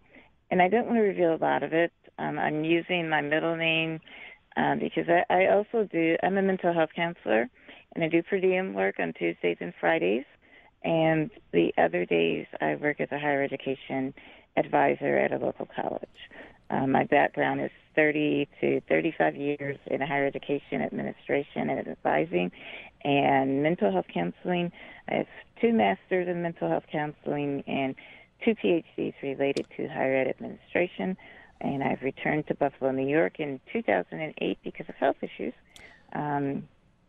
and 0.49 0.61
I 0.61 0.69
don't 0.69 0.85
want 0.85 0.95
to 0.95 1.01
reveal 1.01 1.35
a 1.35 1.43
lot 1.43 1.61
of 1.61 1.73
it. 1.73 1.91
Um, 2.19 2.39
I'm 2.39 2.63
using 2.63 3.09
my 3.09 3.19
middle 3.19 3.57
name 3.57 3.99
um, 4.55 4.79
because 4.79 5.09
I, 5.09 5.25
I 5.29 5.47
also 5.47 5.89
do. 5.91 6.15
I'm 6.23 6.37
a 6.37 6.41
mental 6.41 6.73
health 6.73 6.91
counselor, 6.95 7.49
and 7.95 8.03
I 8.05 8.07
do 8.07 8.23
per 8.23 8.39
diem 8.39 8.73
work 8.73 8.95
on 8.97 9.11
Tuesdays 9.11 9.57
and 9.59 9.73
Fridays. 9.77 10.23
And 10.85 11.29
the 11.51 11.73
other 11.77 12.05
days, 12.05 12.45
I 12.61 12.75
work 12.75 13.01
as 13.01 13.09
a 13.11 13.19
higher 13.19 13.43
education 13.43 14.13
advisor 14.55 15.17
at 15.17 15.33
a 15.33 15.37
local 15.37 15.67
college. 15.75 16.07
Uh, 16.69 16.85
my 16.85 17.03
background 17.03 17.61
is 17.61 17.71
30 17.95 18.47
to 18.61 18.81
35 18.87 19.35
years 19.35 19.77
in 19.87 20.01
higher 20.01 20.25
education 20.25 20.81
administration 20.81 21.69
and 21.69 21.87
advising 21.87 22.51
and 23.03 23.63
mental 23.63 23.91
health 23.91 24.05
counseling. 24.13 24.71
I 25.09 25.15
have 25.15 25.27
two 25.61 25.73
masters 25.73 26.27
in 26.27 26.41
mental 26.41 26.69
health 26.69 26.85
counseling 26.91 27.63
and 27.67 27.95
two 28.43 28.55
PhDs 28.55 29.13
related 29.21 29.65
to 29.77 29.87
higher 29.87 30.15
ed 30.15 30.27
administration. 30.27 31.17
And 31.61 31.83
I've 31.83 32.01
returned 32.01 32.47
to 32.47 32.55
Buffalo, 32.55 32.91
New 32.91 33.07
York 33.07 33.39
in 33.39 33.59
2008 33.73 34.59
because 34.63 34.87
of 34.87 34.95
health 34.95 35.17
issues. 35.21 35.53
Um, 36.13 36.67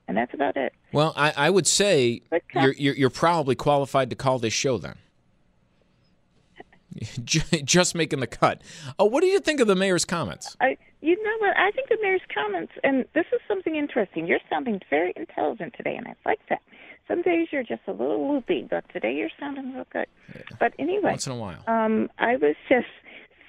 and 0.09 0.17
that's 0.17 0.35
about 0.35 0.57
it. 0.57 0.73
Well, 0.93 1.13
I, 1.17 1.33
I 1.37 1.51
would 1.51 1.69
say 1.69 2.23
you're, 2.53 2.73
you're, 2.73 2.95
you're 2.95 3.11
probably 3.11 3.55
qualified 3.55 4.11
to 4.11 4.17
call 4.17 4.41
this 4.41 4.53
show 4.53 4.77
then. 4.77 4.97
just 7.25 7.95
making 7.95 8.21
the 8.21 8.27
cut. 8.27 8.63
Uh, 8.99 9.05
what 9.05 9.21
do 9.21 9.27
you 9.27 9.41
think 9.41 9.61
of 9.61 9.67
the 9.67 9.77
mayor's 9.77 10.05
comments? 10.05 10.57
I, 10.61 10.77
you 11.01 11.23
know 11.23 11.47
what? 11.47 11.57
I 11.57 11.71
think 11.71 11.89
the 11.89 11.99
mayor's 12.03 12.21
comments, 12.33 12.73
and 12.83 13.05
this 13.15 13.27
is 13.33 13.41
something 13.47 13.77
interesting. 13.77 14.27
You're 14.27 14.41
sounding 14.49 14.81
very 14.91 15.13
intelligent 15.17 15.75
today, 15.77 15.97
and 15.97 16.07
I 16.07 16.15
like 16.27 16.41
that. 16.49 16.61
Some 17.09 17.23
days 17.23 17.49
you're 17.51 17.65
just 17.65 17.83
a 17.89 17.93
little 17.93 18.33
loopy, 18.33 18.69
but 18.71 18.85
today 18.93 19.15
you're 19.15 19.31
sounding 19.39 19.75
real 19.75 19.87
good. 19.93 20.07
Yeah. 20.35 20.43
But 20.61 20.75
anyway, 20.79 21.11
once 21.11 21.27
in 21.27 21.33
a 21.33 21.37
while, 21.37 21.63
um, 21.67 22.09
I 22.19 22.37
was 22.37 22.55
just 22.69 22.87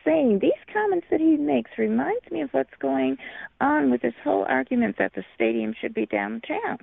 saying 0.04 0.40
these 0.40 0.52
comments 0.74 1.06
that 1.12 1.20
he 1.20 1.38
makes 1.38 1.70
reminds 1.78 2.30
me 2.32 2.42
of 2.42 2.50
what's 2.52 2.74
going 2.80 3.18
on 3.60 3.92
with 3.92 4.02
this 4.02 4.16
whole 4.24 4.46
argument 4.50 4.96
that 4.98 5.14
the 5.14 5.24
stadium 5.36 5.76
should 5.80 5.94
be 5.94 6.08
downtown, 6.08 6.80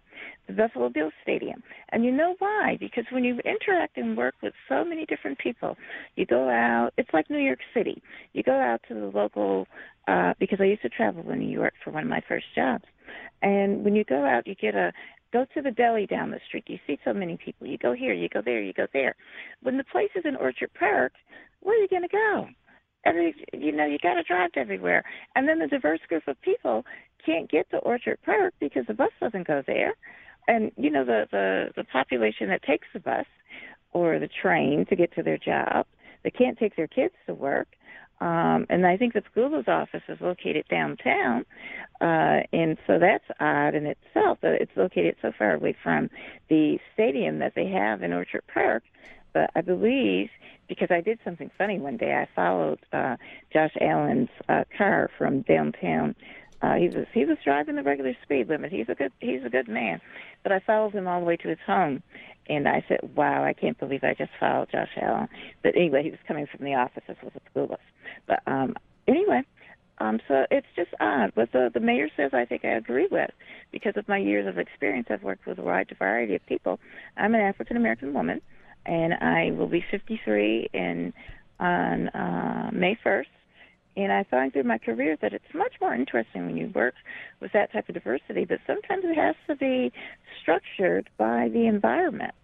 Buffalo 0.56 0.90
Stadium. 1.22 1.62
And 1.90 2.04
you 2.04 2.12
know 2.12 2.34
why? 2.38 2.76
Because 2.80 3.04
when 3.10 3.24
you 3.24 3.38
interact 3.44 3.96
and 3.96 4.16
work 4.16 4.34
with 4.42 4.54
so 4.68 4.84
many 4.84 5.06
different 5.06 5.38
people, 5.38 5.76
you 6.16 6.26
go 6.26 6.48
out, 6.48 6.90
it's 6.96 7.10
like 7.12 7.30
New 7.30 7.38
York 7.38 7.60
City. 7.74 8.02
You 8.32 8.42
go 8.42 8.58
out 8.58 8.80
to 8.88 8.94
the 8.94 9.10
local, 9.14 9.66
uh, 10.06 10.34
because 10.38 10.58
I 10.60 10.64
used 10.64 10.82
to 10.82 10.88
travel 10.88 11.30
in 11.30 11.38
New 11.38 11.50
York 11.50 11.74
for 11.84 11.90
one 11.90 12.02
of 12.02 12.08
my 12.08 12.22
first 12.26 12.46
jobs. 12.54 12.84
And 13.42 13.84
when 13.84 13.94
you 13.94 14.04
go 14.04 14.24
out, 14.24 14.46
you 14.46 14.54
get 14.54 14.74
a, 14.74 14.92
go 15.32 15.46
to 15.54 15.62
the 15.62 15.70
deli 15.70 16.06
down 16.06 16.30
the 16.30 16.40
street. 16.46 16.64
You 16.66 16.78
see 16.86 16.98
so 17.04 17.12
many 17.12 17.38
people. 17.42 17.66
You 17.66 17.78
go 17.78 17.92
here, 17.92 18.12
you 18.12 18.28
go 18.28 18.42
there, 18.44 18.62
you 18.62 18.72
go 18.72 18.86
there. 18.92 19.14
When 19.62 19.76
the 19.76 19.84
place 19.84 20.10
is 20.16 20.24
in 20.24 20.36
Orchard 20.36 20.70
Park, 20.78 21.12
where 21.60 21.78
are 21.78 21.82
you 21.82 21.88
going 21.88 22.02
to 22.02 22.08
go? 22.08 22.48
every 23.04 23.34
you 23.52 23.72
know 23.72 23.86
you 23.86 23.98
got 24.02 24.14
to 24.14 24.22
drive 24.22 24.50
everywhere 24.56 25.04
and 25.34 25.48
then 25.48 25.58
the 25.58 25.66
diverse 25.66 26.00
group 26.08 26.26
of 26.26 26.40
people 26.42 26.84
can't 27.24 27.50
get 27.50 27.68
to 27.70 27.78
orchard 27.78 28.18
park 28.24 28.54
because 28.60 28.84
the 28.86 28.94
bus 28.94 29.10
doesn't 29.20 29.46
go 29.46 29.62
there 29.66 29.94
and 30.48 30.72
you 30.76 30.90
know 30.90 31.04
the 31.04 31.28
the 31.30 31.70
the 31.76 31.84
population 31.84 32.48
that 32.48 32.62
takes 32.62 32.88
the 32.92 33.00
bus 33.00 33.26
or 33.92 34.18
the 34.18 34.28
train 34.28 34.84
to 34.86 34.96
get 34.96 35.14
to 35.14 35.22
their 35.22 35.38
job 35.38 35.86
they 36.24 36.30
can't 36.30 36.58
take 36.58 36.74
their 36.76 36.88
kids 36.88 37.14
to 37.26 37.34
work 37.34 37.68
um 38.20 38.66
and 38.68 38.86
i 38.86 38.96
think 38.96 39.12
the 39.12 39.22
school's 39.30 39.68
office 39.68 40.02
is 40.08 40.20
located 40.20 40.64
downtown 40.68 41.44
uh 42.00 42.40
and 42.52 42.76
so 42.86 42.98
that's 42.98 43.24
odd 43.38 43.74
in 43.74 43.86
itself 43.86 44.38
that 44.40 44.60
it's 44.60 44.76
located 44.76 45.14
so 45.22 45.30
far 45.38 45.52
away 45.54 45.76
from 45.82 46.10
the 46.48 46.78
stadium 46.94 47.38
that 47.38 47.54
they 47.54 47.68
have 47.68 48.02
in 48.02 48.12
orchard 48.12 48.42
park 48.52 48.82
but 49.32 49.50
i 49.54 49.60
believe 49.60 50.28
because 50.68 50.88
I 50.90 51.00
did 51.00 51.18
something 51.24 51.50
funny 51.56 51.78
one 51.78 51.96
day. 51.96 52.12
I 52.12 52.28
followed 52.36 52.78
uh, 52.92 53.16
Josh 53.52 53.72
Allen's 53.80 54.28
uh, 54.48 54.64
car 54.76 55.10
from 55.18 55.42
downtown. 55.42 56.14
Uh, 56.60 56.74
he 56.74 56.88
was 56.88 57.06
he 57.12 57.24
was 57.24 57.38
driving 57.44 57.76
the 57.76 57.82
regular 57.82 58.14
speed 58.22 58.48
limit. 58.48 58.72
He's 58.72 58.88
a 58.88 58.94
good 58.94 59.12
he's 59.20 59.44
a 59.44 59.50
good 59.50 59.68
man, 59.68 60.00
but 60.42 60.52
I 60.52 60.60
followed 60.60 60.94
him 60.94 61.06
all 61.06 61.20
the 61.20 61.26
way 61.26 61.36
to 61.36 61.48
his 61.48 61.58
home, 61.66 62.02
and 62.48 62.68
I 62.68 62.84
said, 62.88 63.00
"Wow, 63.14 63.44
I 63.44 63.52
can't 63.52 63.78
believe 63.78 64.02
I 64.02 64.14
just 64.14 64.32
followed 64.40 64.68
Josh 64.72 64.90
Allen." 65.00 65.28
But 65.62 65.76
anyway, 65.76 66.02
he 66.02 66.10
was 66.10 66.20
coming 66.26 66.46
from 66.46 66.64
the 66.64 66.74
office. 66.74 67.04
This 67.06 67.16
was 67.22 67.32
a 67.36 67.50
school 67.50 67.68
bus. 67.68 67.78
But 68.26 68.40
um, 68.46 68.74
anyway, 69.06 69.42
um, 69.98 70.18
so 70.26 70.46
it's 70.50 70.66
just 70.74 70.90
odd. 71.00 71.30
What 71.34 71.52
the, 71.52 71.70
the 71.72 71.80
mayor 71.80 72.08
says, 72.16 72.30
I 72.32 72.44
think 72.44 72.64
I 72.64 72.76
agree 72.76 73.08
with. 73.10 73.30
Because 73.70 73.94
of 73.96 74.08
my 74.08 74.18
years 74.18 74.48
of 74.48 74.58
experience, 74.58 75.08
I've 75.10 75.22
worked 75.22 75.46
with 75.46 75.58
a 75.58 75.62
wide 75.62 75.94
variety 75.98 76.34
of 76.34 76.44
people. 76.46 76.80
I'm 77.16 77.34
an 77.34 77.40
African 77.40 77.76
American 77.76 78.14
woman 78.14 78.40
and 78.88 79.14
I 79.14 79.50
will 79.52 79.66
be 79.66 79.84
53 79.90 80.70
in 80.72 81.12
on 81.60 82.08
uh, 82.08 82.70
May 82.72 82.98
1st. 83.04 83.26
And 83.96 84.12
I 84.12 84.24
find 84.24 84.52
through 84.52 84.64
my 84.64 84.78
career 84.78 85.16
that 85.20 85.32
it's 85.32 85.52
much 85.54 85.74
more 85.80 85.94
interesting 85.94 86.46
when 86.46 86.56
you 86.56 86.70
work 86.74 86.94
with 87.40 87.52
that 87.52 87.72
type 87.72 87.88
of 87.88 87.94
diversity, 87.94 88.44
but 88.44 88.58
sometimes 88.66 89.04
it 89.04 89.16
has 89.16 89.34
to 89.48 89.56
be 89.56 89.92
structured 90.40 91.08
by 91.16 91.48
the 91.48 91.66
environment. 91.66 92.34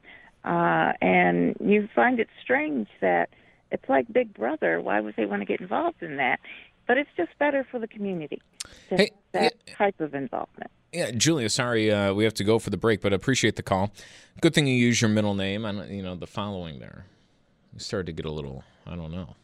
Uh, 0.45 0.93
and 1.01 1.57
you 1.61 1.89
find 1.95 2.21
it 2.21 2.29
strange 2.43 2.89
that 3.01 3.31
it's 3.71 3.89
like 3.89 4.13
Big 4.13 4.35
Brother. 4.35 4.81
Why 4.81 5.01
would 5.01 5.15
they 5.17 5.27
want 5.27 5.43
to 5.43 5.47
get 5.47 5.61
involved 5.61 6.03
in 6.03 6.17
that? 6.17 6.41
But 6.87 6.99
it's 6.99 7.11
just 7.17 7.31
better 7.39 7.67
for 7.71 7.79
the 7.79 7.89
community 7.89 8.43
to 8.91 8.97
hey, 8.97 9.11
that 9.33 9.55
yeah. 9.67 9.75
type 9.75 10.01
of 10.01 10.15
involvement. 10.15 10.71
Yeah, 10.93 11.11
Julia, 11.11 11.49
sorry 11.49 11.91
uh, 11.91 12.13
we 12.15 12.25
have 12.25 12.35
to 12.35 12.45
go 12.45 12.59
for 12.59 12.71
the 12.71 12.77
break, 12.77 13.01
but 13.01 13.13
I 13.13 13.17
appreciate 13.17 13.57
the 13.57 13.63
call. 13.63 13.91
Good 14.41 14.55
thing 14.55 14.67
you 14.67 14.75
use 14.75 15.01
your 15.01 15.09
middle 15.09 15.35
name 15.35 15.65
on 15.65 15.89
you 15.91 16.03
know 16.03 16.15
the 16.15 16.27
following 16.27 16.79
there. 16.79 17.07
started 17.79 18.07
to 18.07 18.13
get 18.13 18.27
a 18.27 18.31
little, 18.31 18.63
I 18.87 18.95
don't 18.97 19.11
know. 19.11 19.35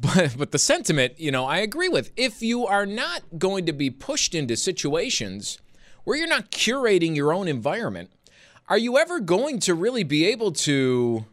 But, 0.00 0.36
but 0.38 0.52
the 0.52 0.58
sentiment, 0.58 1.18
you 1.18 1.30
know, 1.32 1.44
I 1.44 1.58
agree 1.58 1.88
with. 1.88 2.12
If 2.16 2.40
you 2.40 2.66
are 2.66 2.86
not 2.86 3.22
going 3.36 3.66
to 3.66 3.72
be 3.72 3.90
pushed 3.90 4.34
into 4.34 4.56
situations 4.56 5.58
where 6.04 6.16
you're 6.16 6.28
not 6.28 6.50
curating 6.50 7.16
your 7.16 7.32
own 7.32 7.48
environment, 7.48 8.10
are 8.68 8.78
you 8.78 8.96
ever 8.96 9.18
going 9.18 9.58
to 9.60 9.74
really 9.74 10.04
be 10.04 10.26
able 10.26 10.52
to 10.52 11.24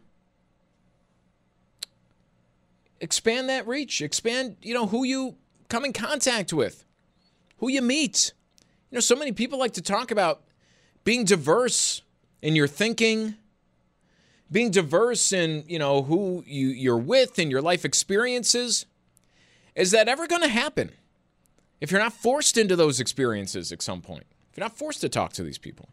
expand 3.00 3.48
that 3.48 3.66
reach, 3.66 4.00
expand, 4.02 4.56
you 4.62 4.74
know, 4.74 4.86
who 4.86 5.04
you 5.04 5.36
come 5.68 5.84
in 5.84 5.92
contact 5.92 6.52
with, 6.52 6.84
who 7.58 7.68
you 7.68 7.82
meet? 7.82 8.32
You 8.90 8.96
know, 8.96 9.00
so 9.00 9.14
many 9.14 9.32
people 9.32 9.58
like 9.58 9.74
to 9.74 9.82
talk 9.82 10.10
about 10.10 10.42
being 11.04 11.24
diverse 11.24 12.02
in 12.42 12.56
your 12.56 12.66
thinking, 12.66 13.36
being 14.50 14.70
diverse 14.70 15.32
in, 15.32 15.64
you 15.66 15.78
know, 15.78 16.02
who 16.02 16.44
you, 16.46 16.68
you're 16.68 16.96
with 16.96 17.38
and 17.38 17.50
your 17.50 17.62
life 17.62 17.84
experiences. 17.84 18.86
Is 19.74 19.90
that 19.90 20.08
ever 20.08 20.26
going 20.26 20.42
to 20.42 20.48
happen? 20.48 20.92
If 21.80 21.90
you're 21.90 22.00
not 22.00 22.12
forced 22.12 22.56
into 22.56 22.76
those 22.76 23.00
experiences 23.00 23.72
at 23.72 23.82
some 23.82 24.00
point, 24.00 24.24
if 24.50 24.56
you're 24.56 24.64
not 24.64 24.76
forced 24.76 25.00
to 25.02 25.08
talk 25.08 25.32
to 25.34 25.42
these 25.42 25.58
people. 25.58 25.88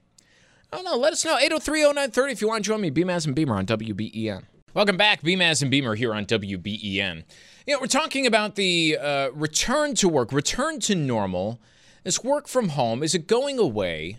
I 0.72 0.78
don't 0.78 0.86
know. 0.86 0.96
Let 0.96 1.14
us 1.14 1.24
know. 1.26 1.38
8030930 1.38 2.32
if 2.32 2.42
you 2.42 2.48
want 2.48 2.64
to 2.64 2.68
join 2.68 2.82
me. 2.82 2.90
Beamaz 2.90 3.28
and 3.28 3.36
Beamer 3.36 3.56
on 3.56 3.66
WBEN. 3.66 4.44
Welcome 4.74 4.98
back. 4.98 5.22
Beamaz 5.22 5.62
and 5.62 5.70
Beamer 5.70 5.94
here 5.94 6.14
on 6.16 6.26
WBEN. 6.26 7.24
You 7.68 7.74
know, 7.74 7.80
we're 7.80 7.88
talking 7.88 8.26
about 8.26 8.56
the 8.56 8.98
uh, 9.00 9.30
return 9.34 9.94
to 9.96 10.10
work, 10.10 10.34
return 10.34 10.80
to 10.82 10.96
normal. 10.96 11.62
This 12.04 12.24
work 12.24 12.48
from 12.48 12.70
home, 12.70 13.04
is 13.04 13.14
it 13.14 13.28
going 13.28 13.60
away? 13.60 14.18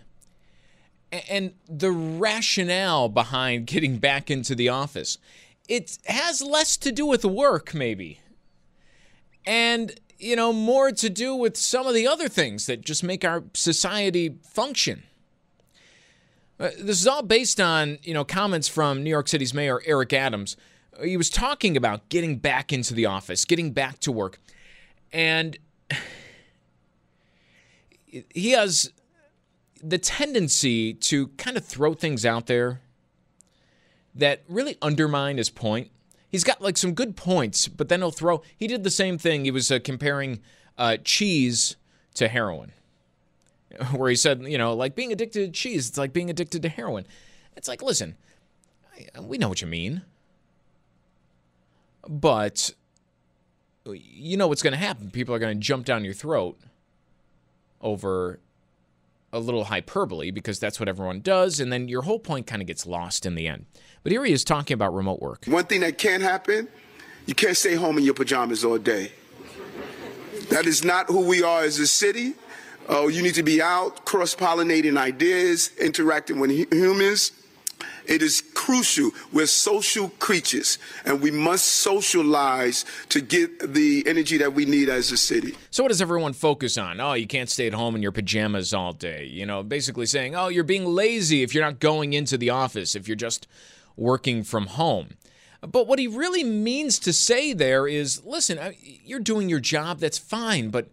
And 1.29 1.53
the 1.67 1.91
rationale 1.91 3.09
behind 3.09 3.67
getting 3.67 3.97
back 3.97 4.29
into 4.31 4.55
the 4.55 4.69
office. 4.69 5.17
It 5.67 5.97
has 6.05 6.41
less 6.41 6.77
to 6.77 6.91
do 6.91 7.05
with 7.05 7.25
work, 7.25 7.73
maybe, 7.73 8.19
and 9.45 9.99
you 10.19 10.35
know 10.35 10.53
more 10.53 10.91
to 10.91 11.09
do 11.09 11.35
with 11.35 11.57
some 11.57 11.87
of 11.87 11.93
the 11.93 12.07
other 12.07 12.27
things 12.27 12.67
that 12.67 12.81
just 12.81 13.03
make 13.03 13.25
our 13.25 13.43
society 13.53 14.37
function. 14.43 15.03
Uh, 16.59 16.69
this 16.79 17.01
is 17.01 17.07
all 17.07 17.23
based 17.23 17.59
on 17.59 17.97
you 18.03 18.13
know 18.13 18.23
comments 18.23 18.67
from 18.67 19.03
New 19.03 19.09
York 19.09 19.27
City's 19.27 19.53
Mayor 19.53 19.81
Eric 19.85 20.13
Adams. 20.13 20.55
He 21.03 21.17
was 21.17 21.29
talking 21.29 21.75
about 21.75 22.07
getting 22.09 22.37
back 22.37 22.71
into 22.71 22.93
the 22.93 23.05
office, 23.05 23.43
getting 23.43 23.71
back 23.71 23.99
to 24.01 24.11
work, 24.11 24.39
and 25.11 25.57
he 28.05 28.51
has 28.51 28.93
the 29.87 29.97
tendency 29.97 30.93
to 30.93 31.27
kind 31.29 31.57
of 31.57 31.65
throw 31.65 31.93
things 31.93 32.25
out 32.25 32.47
there 32.47 32.81
that 34.15 34.43
really 34.47 34.77
undermine 34.81 35.37
his 35.37 35.49
point. 35.49 35.91
He's 36.29 36.43
got 36.43 36.61
like 36.61 36.77
some 36.77 36.93
good 36.93 37.15
points, 37.15 37.67
but 37.67 37.87
then 37.87 37.99
he'll 37.99 38.11
throw. 38.11 38.41
He 38.57 38.67
did 38.67 38.83
the 38.83 38.89
same 38.89 39.17
thing. 39.17 39.45
He 39.45 39.51
was 39.51 39.71
uh, 39.71 39.79
comparing 39.83 40.41
uh, 40.77 40.97
cheese 41.03 41.75
to 42.15 42.27
heroin, 42.27 42.71
where 43.91 44.09
he 44.09 44.15
said, 44.15 44.43
you 44.43 44.57
know, 44.57 44.73
like 44.73 44.95
being 44.95 45.11
addicted 45.11 45.45
to 45.45 45.51
cheese, 45.51 45.89
it's 45.89 45.97
like 45.97 46.13
being 46.13 46.29
addicted 46.29 46.61
to 46.63 46.69
heroin. 46.69 47.05
It's 47.55 47.67
like, 47.67 47.81
listen, 47.81 48.15
we 49.21 49.37
know 49.37 49.47
what 49.47 49.61
you 49.61 49.67
mean, 49.67 50.01
but 52.07 52.71
you 53.85 54.35
know 54.35 54.47
what's 54.47 54.63
going 54.63 54.73
to 54.73 54.79
happen. 54.79 55.11
People 55.11 55.35
are 55.35 55.39
going 55.39 55.55
to 55.55 55.61
jump 55.61 55.85
down 55.85 56.03
your 56.03 56.13
throat 56.13 56.59
over 57.81 58.39
a 59.35 59.39
little 59.39 59.65
hyperbole 59.65 60.31
because 60.31 60.59
that's 60.59 60.79
what 60.79 60.87
everyone 60.87 61.19
does, 61.19 61.59
and 61.59 61.71
then 61.71 61.87
your 61.87 62.03
whole 62.03 62.19
point 62.19 62.47
kind 62.47 62.61
of 62.61 62.67
gets 62.67 62.85
lost 62.85 63.25
in 63.25 63.35
the 63.35 63.47
end. 63.47 63.65
But 64.01 64.11
here 64.11 64.23
he 64.23 64.31
is 64.31 64.43
talking 64.43 64.73
about 64.73 64.93
remote 64.93 65.21
work. 65.21 65.45
One 65.45 65.65
thing 65.65 65.81
that 65.81 65.97
can't 65.97 66.23
happen, 66.23 66.69
you 67.25 67.35
can't 67.35 67.57
stay 67.57 67.75
home 67.75 67.97
in 67.97 68.05
your 68.05 68.13
pajamas 68.13 68.63
all 68.63 68.77
day. 68.77 69.11
That 70.49 70.65
is 70.65 70.83
not 70.83 71.07
who 71.07 71.27
we 71.27 71.43
are 71.43 71.63
as 71.63 71.79
a 71.79 71.87
city. 71.87 72.33
Uh, 72.89 73.07
you 73.07 73.21
need 73.21 73.35
to 73.35 73.43
be 73.43 73.61
out, 73.61 74.05
cross 74.05 74.35
pollinating 74.35 74.97
ideas, 74.97 75.71
interacting 75.79 76.39
with 76.39 76.51
humans. 76.71 77.31
It 78.05 78.21
is 78.21 78.41
crucial. 78.65 79.11
We're 79.31 79.45
social 79.45 80.09
creatures, 80.17 80.79
and 81.05 81.21
we 81.21 81.29
must 81.29 81.65
socialize 81.65 82.83
to 83.09 83.21
get 83.21 83.73
the 83.73 84.03
energy 84.07 84.37
that 84.37 84.53
we 84.53 84.65
need 84.65 84.89
as 84.89 85.11
a 85.11 85.17
city. 85.17 85.55
So, 85.69 85.83
what 85.83 85.89
does 85.89 86.01
everyone 86.01 86.33
focus 86.33 86.75
on? 86.75 86.99
Oh, 86.99 87.13
you 87.13 87.27
can't 87.27 87.49
stay 87.49 87.67
at 87.67 87.73
home 87.73 87.95
in 87.95 88.01
your 88.01 88.11
pajamas 88.11 88.73
all 88.73 88.91
day. 88.91 89.25
You 89.25 89.45
know, 89.45 89.61
basically 89.61 90.07
saying, 90.07 90.35
oh, 90.35 90.47
you're 90.47 90.63
being 90.63 90.85
lazy 90.85 91.43
if 91.43 91.53
you're 91.53 91.63
not 91.63 91.79
going 91.79 92.13
into 92.13 92.39
the 92.39 92.49
office, 92.49 92.95
if 92.95 93.07
you're 93.07 93.15
just 93.15 93.47
working 93.95 94.43
from 94.43 94.65
home. 94.65 95.09
But 95.61 95.85
what 95.85 95.99
he 95.99 96.07
really 96.07 96.43
means 96.43 96.97
to 96.99 97.13
say 97.13 97.53
there 97.53 97.87
is 97.87 98.25
listen, 98.25 98.73
you're 98.81 99.19
doing 99.19 99.47
your 99.47 99.59
job, 99.59 99.99
that's 99.99 100.17
fine, 100.17 100.69
but 100.69 100.89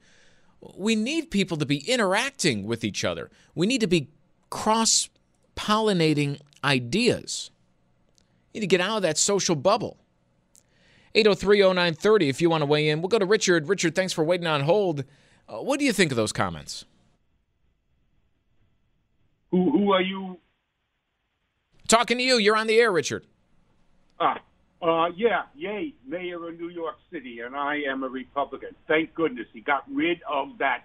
we 0.76 0.94
need 0.94 1.30
people 1.30 1.56
to 1.56 1.64
be 1.64 1.78
interacting 1.90 2.66
with 2.66 2.84
each 2.84 3.02
other. 3.02 3.30
We 3.54 3.66
need 3.66 3.80
to 3.80 3.86
be 3.86 4.08
cross 4.50 5.08
pollinating 5.56 6.38
ideas. 6.62 7.50
You 8.52 8.60
need 8.60 8.66
to 8.66 8.66
get 8.66 8.80
out 8.80 8.96
of 8.96 9.02
that 9.02 9.18
social 9.18 9.56
bubble. 9.56 9.98
8030930 11.14 12.28
if 12.28 12.40
you 12.40 12.48
want 12.48 12.62
to 12.62 12.66
weigh 12.66 12.88
in. 12.88 13.00
We'll 13.00 13.08
go 13.08 13.18
to 13.18 13.26
Richard. 13.26 13.68
Richard, 13.68 13.94
thanks 13.94 14.12
for 14.12 14.24
waiting 14.24 14.46
on 14.46 14.62
hold. 14.62 15.04
Uh, 15.48 15.58
what 15.58 15.78
do 15.78 15.84
you 15.84 15.92
think 15.92 16.10
of 16.10 16.16
those 16.16 16.32
comments? 16.32 16.84
Who, 19.50 19.70
who 19.70 19.92
are 19.92 20.00
you? 20.00 20.38
Talking 21.88 22.18
to 22.18 22.24
you. 22.24 22.38
You're 22.38 22.56
on 22.56 22.66
the 22.66 22.78
air, 22.78 22.90
Richard. 22.90 23.26
Ah, 24.18 24.38
uh, 24.80 25.08
yeah, 25.16 25.42
yay, 25.54 25.94
mayor 26.06 26.48
of 26.48 26.58
New 26.58 26.68
York 26.68 26.96
City, 27.12 27.40
and 27.40 27.54
I 27.54 27.82
am 27.88 28.02
a 28.02 28.08
Republican. 28.08 28.70
Thank 28.88 29.14
goodness 29.14 29.46
he 29.52 29.60
got 29.60 29.84
rid 29.92 30.20
of 30.30 30.58
that 30.58 30.84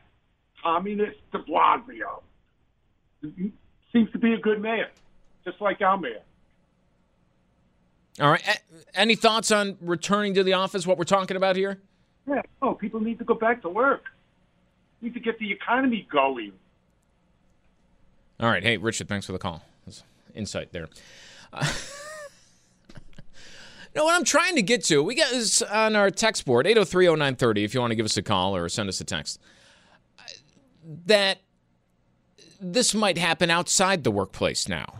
communist 0.61 1.17
de 1.31 1.39
Blasio. 1.39 2.21
Seems 3.93 4.11
to 4.11 4.19
be 4.19 4.33
a 4.33 4.37
good 4.37 4.61
mayor 4.61 4.89
just 5.47 5.61
like 5.61 5.81
our 5.81 5.97
mayor. 5.97 6.21
All 8.19 8.31
right. 8.31 8.61
Any 8.95 9.15
thoughts 9.15 9.51
on 9.51 9.77
returning 9.81 10.33
to 10.35 10.43
the 10.43 10.53
office? 10.53 10.87
What 10.87 10.97
we're 10.97 11.03
talking 11.03 11.37
about 11.37 11.55
here? 11.55 11.79
Yeah. 12.27 12.41
Oh, 12.61 12.73
people 12.73 12.99
need 12.99 13.19
to 13.19 13.25
go 13.25 13.35
back 13.35 13.61
to 13.61 13.69
work. 13.69 14.05
Need 15.01 15.13
to 15.13 15.19
get 15.19 15.37
the 15.39 15.51
economy 15.51 16.07
going. 16.11 16.53
All 18.39 18.49
right. 18.49 18.63
Hey, 18.63 18.77
Richard, 18.77 19.07
thanks 19.07 19.25
for 19.25 19.33
the 19.33 19.39
call. 19.39 19.63
insight 20.33 20.71
there. 20.71 20.87
Uh, 21.53 21.65
no, 23.95 24.05
what 24.05 24.15
I'm 24.15 24.23
trying 24.23 24.55
to 24.55 24.61
get 24.61 24.83
to, 24.85 25.03
we 25.03 25.15
got 25.15 25.31
this 25.31 25.61
on 25.61 25.95
our 25.95 26.09
text 26.09 26.45
board, 26.45 26.65
8030930, 26.65 27.63
if 27.63 27.73
you 27.73 27.79
want 27.79 27.91
to 27.91 27.95
give 27.95 28.05
us 28.05 28.17
a 28.17 28.23
call 28.23 28.55
or 28.55 28.67
send 28.69 28.89
us 28.89 28.99
a 28.99 29.03
text, 29.03 29.39
that 31.05 31.39
this 32.59 32.93
might 32.93 33.17
happen 33.17 33.49
outside 33.49 34.03
the 34.03 34.11
workplace 34.11 34.67
now. 34.67 34.95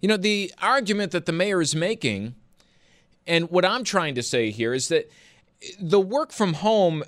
You 0.00 0.08
know, 0.08 0.16
the 0.16 0.52
argument 0.62 1.12
that 1.12 1.26
the 1.26 1.32
mayor 1.32 1.60
is 1.60 1.74
making, 1.74 2.34
and 3.28 3.50
what 3.50 3.64
I'm 3.64 3.84
trying 3.84 4.14
to 4.16 4.22
say 4.22 4.50
here 4.50 4.72
is 4.72 4.88
that 4.88 5.10
the 5.78 6.00
work 6.00 6.32
from 6.32 6.54
home, 6.54 7.04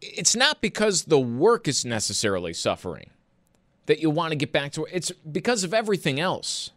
it's 0.00 0.36
not 0.36 0.60
because 0.60 1.04
the 1.04 1.18
work 1.18 1.66
is 1.66 1.84
necessarily 1.84 2.54
suffering 2.54 3.10
that 3.86 4.00
you 4.00 4.08
want 4.08 4.30
to 4.30 4.36
get 4.36 4.52
back 4.52 4.72
to 4.72 4.84
it. 4.84 4.92
It's 4.94 5.10
because 5.10 5.64
of 5.64 5.74
everything 5.74 6.20
else. 6.20 6.70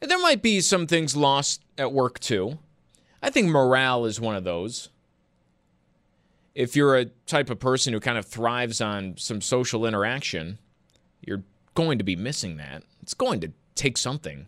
There 0.00 0.18
might 0.18 0.40
be 0.40 0.62
some 0.62 0.86
things 0.86 1.14
lost 1.14 1.62
at 1.76 1.92
work 1.92 2.18
too. 2.18 2.58
I 3.22 3.28
think 3.28 3.48
morale 3.48 4.06
is 4.06 4.18
one 4.18 4.34
of 4.34 4.44
those. 4.44 4.88
If 6.54 6.74
you're 6.74 6.96
a 6.96 7.04
type 7.26 7.50
of 7.50 7.60
person 7.60 7.92
who 7.92 8.00
kind 8.00 8.16
of 8.16 8.24
thrives 8.24 8.80
on 8.80 9.14
some 9.18 9.42
social 9.42 9.84
interaction, 9.84 10.58
you're 11.20 11.42
going 11.74 11.98
to 11.98 12.04
be 12.04 12.16
missing 12.16 12.56
that. 12.56 12.84
It's 13.02 13.14
going 13.14 13.40
to 13.40 13.52
take 13.74 13.98
something 13.98 14.46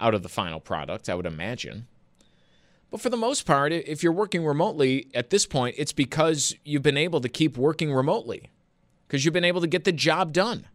out 0.00 0.14
of 0.14 0.22
the 0.22 0.28
final 0.28 0.60
product, 0.60 1.08
I 1.08 1.14
would 1.14 1.26
imagine. 1.26 1.86
But 2.90 3.00
for 3.00 3.10
the 3.10 3.16
most 3.16 3.46
part, 3.46 3.72
if 3.72 4.02
you're 4.02 4.12
working 4.12 4.44
remotely 4.44 5.06
at 5.14 5.30
this 5.30 5.46
point, 5.46 5.76
it's 5.78 5.92
because 5.92 6.56
you've 6.64 6.82
been 6.82 6.96
able 6.96 7.20
to 7.20 7.28
keep 7.28 7.56
working 7.56 7.92
remotely, 7.92 8.50
because 9.06 9.24
you've 9.24 9.34
been 9.34 9.44
able 9.44 9.60
to 9.60 9.68
get 9.68 9.84
the 9.84 9.92
job 9.92 10.32
done. 10.32 10.66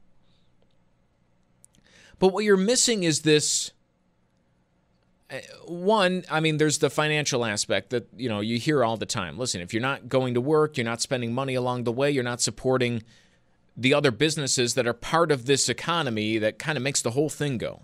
But 2.19 2.29
what 2.29 2.45
you're 2.45 2.55
missing 2.55 3.03
is 3.03 3.23
this 3.23 3.71
uh, 5.29 5.39
one, 5.65 6.23
I 6.29 6.39
mean, 6.39 6.57
there's 6.57 6.77
the 6.77 6.89
financial 6.89 7.43
aspect 7.43 7.89
that, 7.89 8.07
you 8.15 8.29
know, 8.29 8.39
you 8.39 8.59
hear 8.59 8.83
all 8.83 8.95
the 8.95 9.05
time. 9.05 9.37
Listen, 9.37 9.59
if 9.59 9.73
you're 9.73 9.81
not 9.81 10.07
going 10.07 10.35
to 10.35 10.41
work, 10.41 10.77
you're 10.77 10.85
not 10.85 11.01
spending 11.01 11.33
money 11.33 11.55
along 11.55 11.83
the 11.83 11.91
way, 11.91 12.11
you're 12.11 12.23
not 12.23 12.41
supporting 12.41 13.03
the 13.75 13.93
other 13.93 14.11
businesses 14.11 14.75
that 14.75 14.87
are 14.87 14.93
part 14.93 15.31
of 15.31 15.47
this 15.47 15.67
economy 15.67 16.37
that 16.37 16.59
kind 16.59 16.77
of 16.77 16.83
makes 16.83 17.01
the 17.01 17.11
whole 17.11 17.29
thing 17.29 17.57
go. 17.57 17.81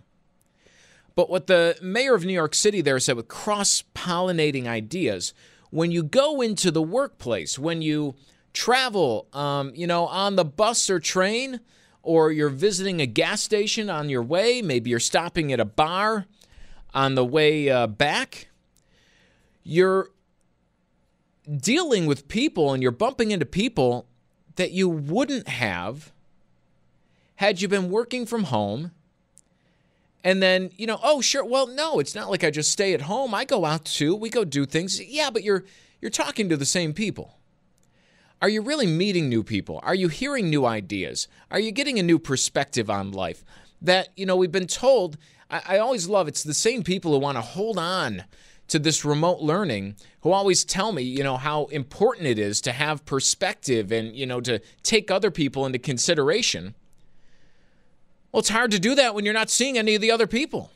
But 1.15 1.29
what 1.29 1.47
the 1.47 1.77
mayor 1.81 2.15
of 2.15 2.25
New 2.25 2.33
York 2.33 2.55
City 2.55 2.81
there 2.81 2.99
said 2.99 3.15
with 3.17 3.27
cross 3.27 3.83
pollinating 3.93 4.67
ideas, 4.67 5.33
when 5.69 5.91
you 5.91 6.03
go 6.03 6.41
into 6.41 6.71
the 6.71 6.81
workplace, 6.81 7.59
when 7.59 7.81
you 7.81 8.15
travel, 8.53 9.27
um, 9.33 9.71
you 9.75 9.87
know, 9.87 10.07
on 10.07 10.35
the 10.35 10.45
bus 10.45 10.89
or 10.89 10.99
train, 10.99 11.59
or 12.03 12.31
you're 12.31 12.49
visiting 12.49 12.99
a 12.99 13.05
gas 13.05 13.41
station 13.41 13.89
on 13.89 14.09
your 14.09 14.23
way, 14.23 14.61
maybe 14.61 14.89
you're 14.89 14.99
stopping 14.99 15.53
at 15.53 15.59
a 15.59 15.65
bar, 15.65 16.25
on 16.93 17.15
the 17.15 17.25
way 17.25 17.69
uh, 17.69 17.87
back, 17.87 18.47
you're 19.63 20.09
dealing 21.49 22.05
with 22.05 22.27
people 22.27 22.73
and 22.73 22.83
you're 22.83 22.91
bumping 22.91 23.31
into 23.31 23.45
people 23.45 24.05
that 24.55 24.71
you 24.71 24.89
wouldn't 24.89 25.47
have 25.47 26.11
had 27.35 27.61
you 27.61 27.67
been 27.67 27.89
working 27.89 28.25
from 28.25 28.45
home. 28.45 28.91
And 30.23 30.41
then, 30.41 30.69
you 30.77 30.85
know, 30.85 30.99
oh 31.03 31.21
sure, 31.21 31.43
well 31.43 31.67
no, 31.67 31.99
it's 31.99 32.15
not 32.15 32.29
like 32.29 32.43
I 32.43 32.51
just 32.51 32.71
stay 32.71 32.93
at 32.93 33.01
home. 33.01 33.33
I 33.33 33.45
go 33.45 33.65
out 33.65 33.85
too. 33.85 34.15
We 34.15 34.29
go 34.29 34.43
do 34.43 34.65
things. 34.65 35.01
Yeah, 35.01 35.29
but 35.29 35.43
you're 35.43 35.63
you're 35.99 36.11
talking 36.11 36.49
to 36.49 36.57
the 36.57 36.65
same 36.65 36.93
people. 36.93 37.37
Are 38.41 38.49
you 38.49 38.61
really 38.61 38.87
meeting 38.87 39.29
new 39.29 39.43
people? 39.43 39.79
Are 39.83 39.93
you 39.93 40.07
hearing 40.07 40.49
new 40.49 40.65
ideas? 40.65 41.27
Are 41.51 41.59
you 41.59 41.71
getting 41.71 41.99
a 41.99 42.03
new 42.03 42.17
perspective 42.17 42.89
on 42.89 43.11
life? 43.11 43.43
That, 43.83 44.09
you 44.15 44.25
know, 44.25 44.35
we've 44.35 44.51
been 44.51 44.67
told, 44.67 45.17
I, 45.49 45.61
I 45.67 45.77
always 45.77 46.07
love 46.07 46.27
it's 46.27 46.43
the 46.43 46.55
same 46.55 46.81
people 46.81 47.11
who 47.11 47.19
want 47.19 47.37
to 47.37 47.41
hold 47.41 47.77
on 47.77 48.23
to 48.67 48.79
this 48.79 49.05
remote 49.05 49.41
learning 49.41 49.95
who 50.21 50.31
always 50.31 50.65
tell 50.65 50.91
me, 50.91 51.03
you 51.03 51.23
know, 51.23 51.37
how 51.37 51.65
important 51.65 52.25
it 52.25 52.39
is 52.39 52.61
to 52.61 52.71
have 52.71 53.05
perspective 53.05 53.91
and, 53.91 54.15
you 54.15 54.25
know, 54.25 54.41
to 54.41 54.59
take 54.81 55.11
other 55.11 55.29
people 55.29 55.65
into 55.65 55.77
consideration. 55.77 56.73
Well, 58.31 58.39
it's 58.39 58.49
hard 58.49 58.71
to 58.71 58.79
do 58.79 58.95
that 58.95 59.13
when 59.13 59.25
you're 59.25 59.33
not 59.33 59.49
seeing 59.49 59.77
any 59.77 59.95
of 59.95 60.01
the 60.01 60.11
other 60.11 60.27
people. 60.27 60.71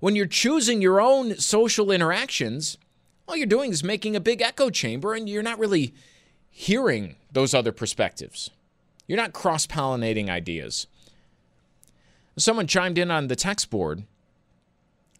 When 0.00 0.16
you're 0.16 0.26
choosing 0.26 0.82
your 0.82 1.00
own 1.00 1.36
social 1.36 1.90
interactions, 1.90 2.78
all 3.26 3.36
you're 3.36 3.46
doing 3.46 3.70
is 3.70 3.84
making 3.84 4.16
a 4.16 4.20
big 4.20 4.42
echo 4.42 4.70
chamber 4.70 5.14
and 5.14 5.28
you're 5.28 5.42
not 5.42 5.58
really 5.58 5.94
hearing 6.50 7.16
those 7.32 7.54
other 7.54 7.72
perspectives. 7.72 8.50
You're 9.06 9.16
not 9.16 9.32
cross 9.32 9.66
pollinating 9.66 10.28
ideas. 10.28 10.86
Someone 12.36 12.66
chimed 12.66 12.98
in 12.98 13.10
on 13.10 13.28
the 13.28 13.36
text 13.36 13.70
board 13.70 14.04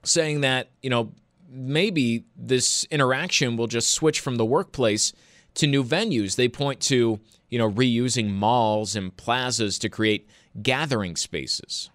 saying 0.05 0.41
that, 0.41 0.71
you 0.83 0.91
know, 0.91 1.13
maybe 1.49 2.25
this 2.37 2.85
interaction 2.91 3.57
will 3.57 3.67
just 3.67 3.93
switch 3.93 4.21
from 4.21 4.37
the 4.37 4.45
workplace 4.45 5.13
to 5.55 5.67
new 5.67 5.85
venues. 5.85 6.37
They 6.37 6.49
point 6.49 6.81
to, 6.83 7.21
you 7.51 7.59
know, 7.59 7.71
reusing 7.71 8.31
malls 8.31 8.97
and 8.97 9.15
plazas 9.17 9.79
to 9.81 9.89
create 9.89 10.29
gathering 10.61 11.17
spaces. 11.17 11.91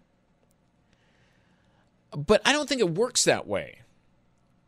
But 2.15 2.41
I 2.45 2.53
don't 2.53 2.67
think 2.67 2.81
it 2.81 2.89
works 2.89 3.25
that 3.25 3.47
way. 3.47 3.79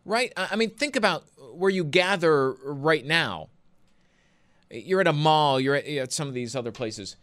Right? 0.06 0.34
I 0.36 0.56
mean, 0.56 0.72
think 0.72 0.96
about 0.96 1.24
where 1.54 1.70
you 1.70 1.84
gather 1.84 2.52
right 2.64 3.06
now. 3.06 3.50
You're 4.72 5.02
at 5.02 5.08
a 5.08 5.14
mall, 5.14 5.60
you're 5.60 5.76
at, 5.76 5.86
at 5.88 6.12
some 6.14 6.28
of 6.28 6.34
these 6.34 6.56
other 6.56 6.72
places. 6.72 7.16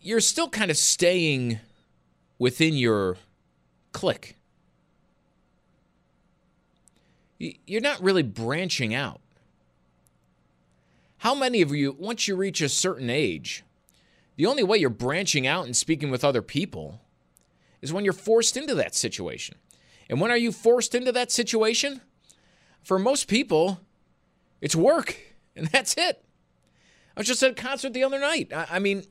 You're 0.00 0.20
still 0.20 0.48
kind 0.48 0.70
of 0.70 0.76
staying 0.76 1.60
within 2.38 2.74
your 2.74 3.16
clique 3.92 4.36
you're 7.40 7.80
not 7.80 8.02
really 8.02 8.22
branching 8.22 8.94
out. 8.94 9.20
How 11.18 11.34
many 11.34 11.62
of 11.62 11.74
you, 11.74 11.96
once 11.98 12.28
you 12.28 12.36
reach 12.36 12.60
a 12.60 12.68
certain 12.68 13.10
age, 13.10 13.64
the 14.40 14.46
only 14.46 14.62
way 14.62 14.78
you're 14.78 14.88
branching 14.88 15.46
out 15.46 15.66
and 15.66 15.76
speaking 15.76 16.10
with 16.10 16.24
other 16.24 16.40
people 16.40 17.02
is 17.82 17.92
when 17.92 18.04
you're 18.04 18.14
forced 18.14 18.56
into 18.56 18.74
that 18.74 18.94
situation. 18.94 19.58
And 20.08 20.18
when 20.18 20.30
are 20.30 20.36
you 20.38 20.50
forced 20.50 20.94
into 20.94 21.12
that 21.12 21.30
situation? 21.30 22.00
For 22.82 22.98
most 22.98 23.28
people, 23.28 23.82
it's 24.62 24.74
work, 24.74 25.14
and 25.56 25.66
that's 25.66 25.94
it. 25.98 26.24
I 27.14 27.20
was 27.20 27.26
just 27.26 27.42
at 27.42 27.50
a 27.50 27.54
concert 27.54 27.92
the 27.92 28.02
other 28.02 28.18
night. 28.18 28.50
I, 28.54 28.78
mean, 28.78 29.04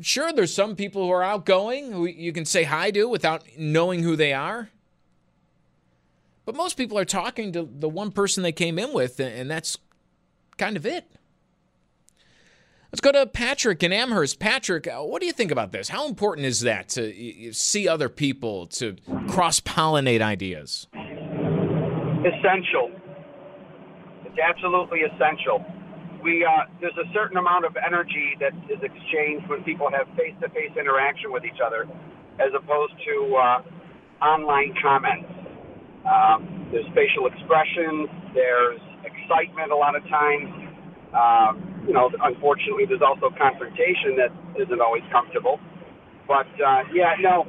sure, 0.00 0.32
there's 0.32 0.54
some 0.54 0.76
people 0.76 1.02
who 1.02 1.10
are 1.10 1.24
outgoing 1.24 1.90
who 1.90 2.06
you 2.06 2.32
can 2.32 2.44
say 2.44 2.62
hi 2.62 2.92
to 2.92 3.08
without 3.08 3.42
knowing 3.58 4.04
who 4.04 4.14
they 4.14 4.32
are. 4.32 4.70
But 6.44 6.54
most 6.54 6.76
people 6.76 6.96
are 6.96 7.04
talking 7.04 7.52
to 7.54 7.68
the 7.68 7.88
one 7.88 8.12
person 8.12 8.44
they 8.44 8.52
came 8.52 8.78
in 8.78 8.92
with, 8.92 9.18
and 9.18 9.50
that's 9.50 9.78
kind 10.58 10.76
of 10.76 10.86
it. 10.86 11.10
Let's 12.96 13.12
go 13.12 13.12
to 13.12 13.26
Patrick 13.26 13.82
in 13.82 13.92
Amherst. 13.92 14.38
Patrick, 14.38 14.88
uh, 14.88 15.02
what 15.02 15.20
do 15.20 15.26
you 15.26 15.32
think 15.34 15.50
about 15.50 15.70
this? 15.70 15.90
How 15.90 16.08
important 16.08 16.46
is 16.46 16.60
that 16.60 16.88
to 16.96 17.52
see 17.52 17.86
other 17.86 18.08
people, 18.08 18.68
to 18.68 18.96
cross 19.28 19.60
pollinate 19.60 20.22
ideas? 20.22 20.86
Essential. 20.94 22.90
It's 24.24 24.38
absolutely 24.42 25.00
essential. 25.00 25.62
We 26.22 26.42
uh, 26.42 26.72
there's 26.80 26.96
a 26.96 27.12
certain 27.12 27.36
amount 27.36 27.66
of 27.66 27.76
energy 27.76 28.34
that 28.40 28.54
is 28.72 28.80
exchanged 28.82 29.46
when 29.46 29.62
people 29.62 29.90
have 29.90 30.08
face-to-face 30.16 30.72
interaction 30.80 31.30
with 31.30 31.44
each 31.44 31.60
other, 31.62 31.86
as 32.40 32.48
opposed 32.56 32.94
to 33.04 33.36
uh, 33.36 34.24
online 34.24 34.72
comments. 34.80 35.28
Um, 36.08 36.70
there's 36.72 36.88
facial 36.94 37.26
expressions. 37.26 38.08
There's 38.32 38.80
excitement 39.04 39.70
a 39.70 39.76
lot 39.76 39.94
of 39.94 40.02
times. 40.08 40.48
Um, 41.12 41.75
you 41.86 41.94
know, 41.94 42.10
unfortunately, 42.22 42.84
there's 42.84 43.04
also 43.04 43.30
confrontation 43.38 44.18
that 44.18 44.34
isn't 44.58 44.82
always 44.82 45.06
comfortable. 45.14 45.62
But 46.26 46.50
uh, 46.58 46.82
yeah, 46.90 47.14
no, 47.22 47.46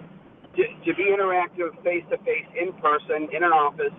to, 0.56 0.64
to 0.64 0.92
be 0.94 1.10
interactive 1.10 1.74
face 1.84 2.06
to 2.14 2.18
face 2.22 2.46
in 2.54 2.72
person 2.78 3.30
in 3.34 3.42
an 3.42 3.50
office, 3.52 3.94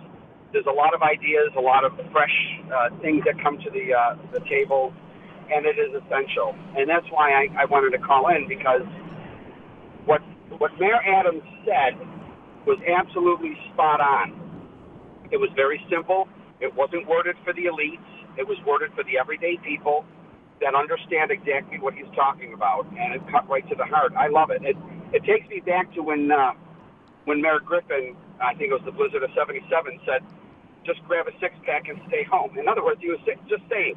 there's 0.54 0.66
a 0.70 0.72
lot 0.74 0.94
of 0.94 1.02
ideas, 1.02 1.50
a 1.58 1.60
lot 1.60 1.84
of 1.84 1.92
fresh 2.14 2.36
uh, 2.70 2.94
things 3.02 3.26
that 3.26 3.34
come 3.42 3.58
to 3.58 3.70
the 3.74 3.90
uh, 3.90 4.14
the 4.30 4.40
table, 4.46 4.94
and 5.50 5.66
it 5.66 5.74
is 5.74 5.90
essential. 5.98 6.54
And 6.78 6.88
that's 6.88 7.06
why 7.10 7.34
I, 7.34 7.62
I 7.62 7.64
wanted 7.66 7.98
to 7.98 8.02
call 8.06 8.30
in 8.30 8.46
because 8.46 8.86
what 10.06 10.22
what 10.62 10.70
Mayor 10.78 11.02
Adams 11.02 11.42
said 11.66 11.98
was 12.62 12.78
absolutely 12.86 13.58
spot 13.74 14.00
on. 14.00 14.38
It 15.34 15.36
was 15.36 15.50
very 15.58 15.82
simple. 15.90 16.28
It 16.60 16.70
wasn't 16.74 17.06
worded 17.10 17.34
for 17.44 17.52
the 17.52 17.66
elites. 17.66 18.06
It 18.38 18.46
was 18.46 18.56
worded 18.64 18.94
for 18.94 19.02
the 19.02 19.18
everyday 19.18 19.58
people 19.66 20.06
that 20.60 20.74
understand 20.74 21.30
exactly 21.30 21.78
what 21.78 21.94
he's 21.94 22.10
talking 22.14 22.52
about, 22.52 22.86
and 22.98 23.14
it 23.14 23.22
cut 23.30 23.48
right 23.48 23.66
to 23.68 23.74
the 23.74 23.84
heart. 23.84 24.12
I 24.16 24.28
love 24.28 24.50
it. 24.50 24.62
It 24.62 24.76
it 25.12 25.24
takes 25.24 25.48
me 25.48 25.60
back 25.60 25.92
to 25.94 26.02
when 26.02 26.30
uh, 26.30 26.52
when 27.24 27.40
Mayor 27.40 27.60
Griffin, 27.60 28.16
I 28.40 28.54
think 28.54 28.70
it 28.70 28.76
was 28.76 28.84
the 28.84 28.92
Blizzard 28.92 29.22
of 29.22 29.30
'77, 29.34 30.00
said, 30.04 30.22
"Just 30.84 31.02
grab 31.06 31.26
a 31.28 31.34
six 31.40 31.54
pack 31.64 31.88
and 31.88 32.00
stay 32.08 32.24
home." 32.24 32.58
In 32.58 32.68
other 32.68 32.84
words, 32.84 33.00
he 33.00 33.08
was 33.08 33.20
just 33.48 33.62
saying, 33.70 33.94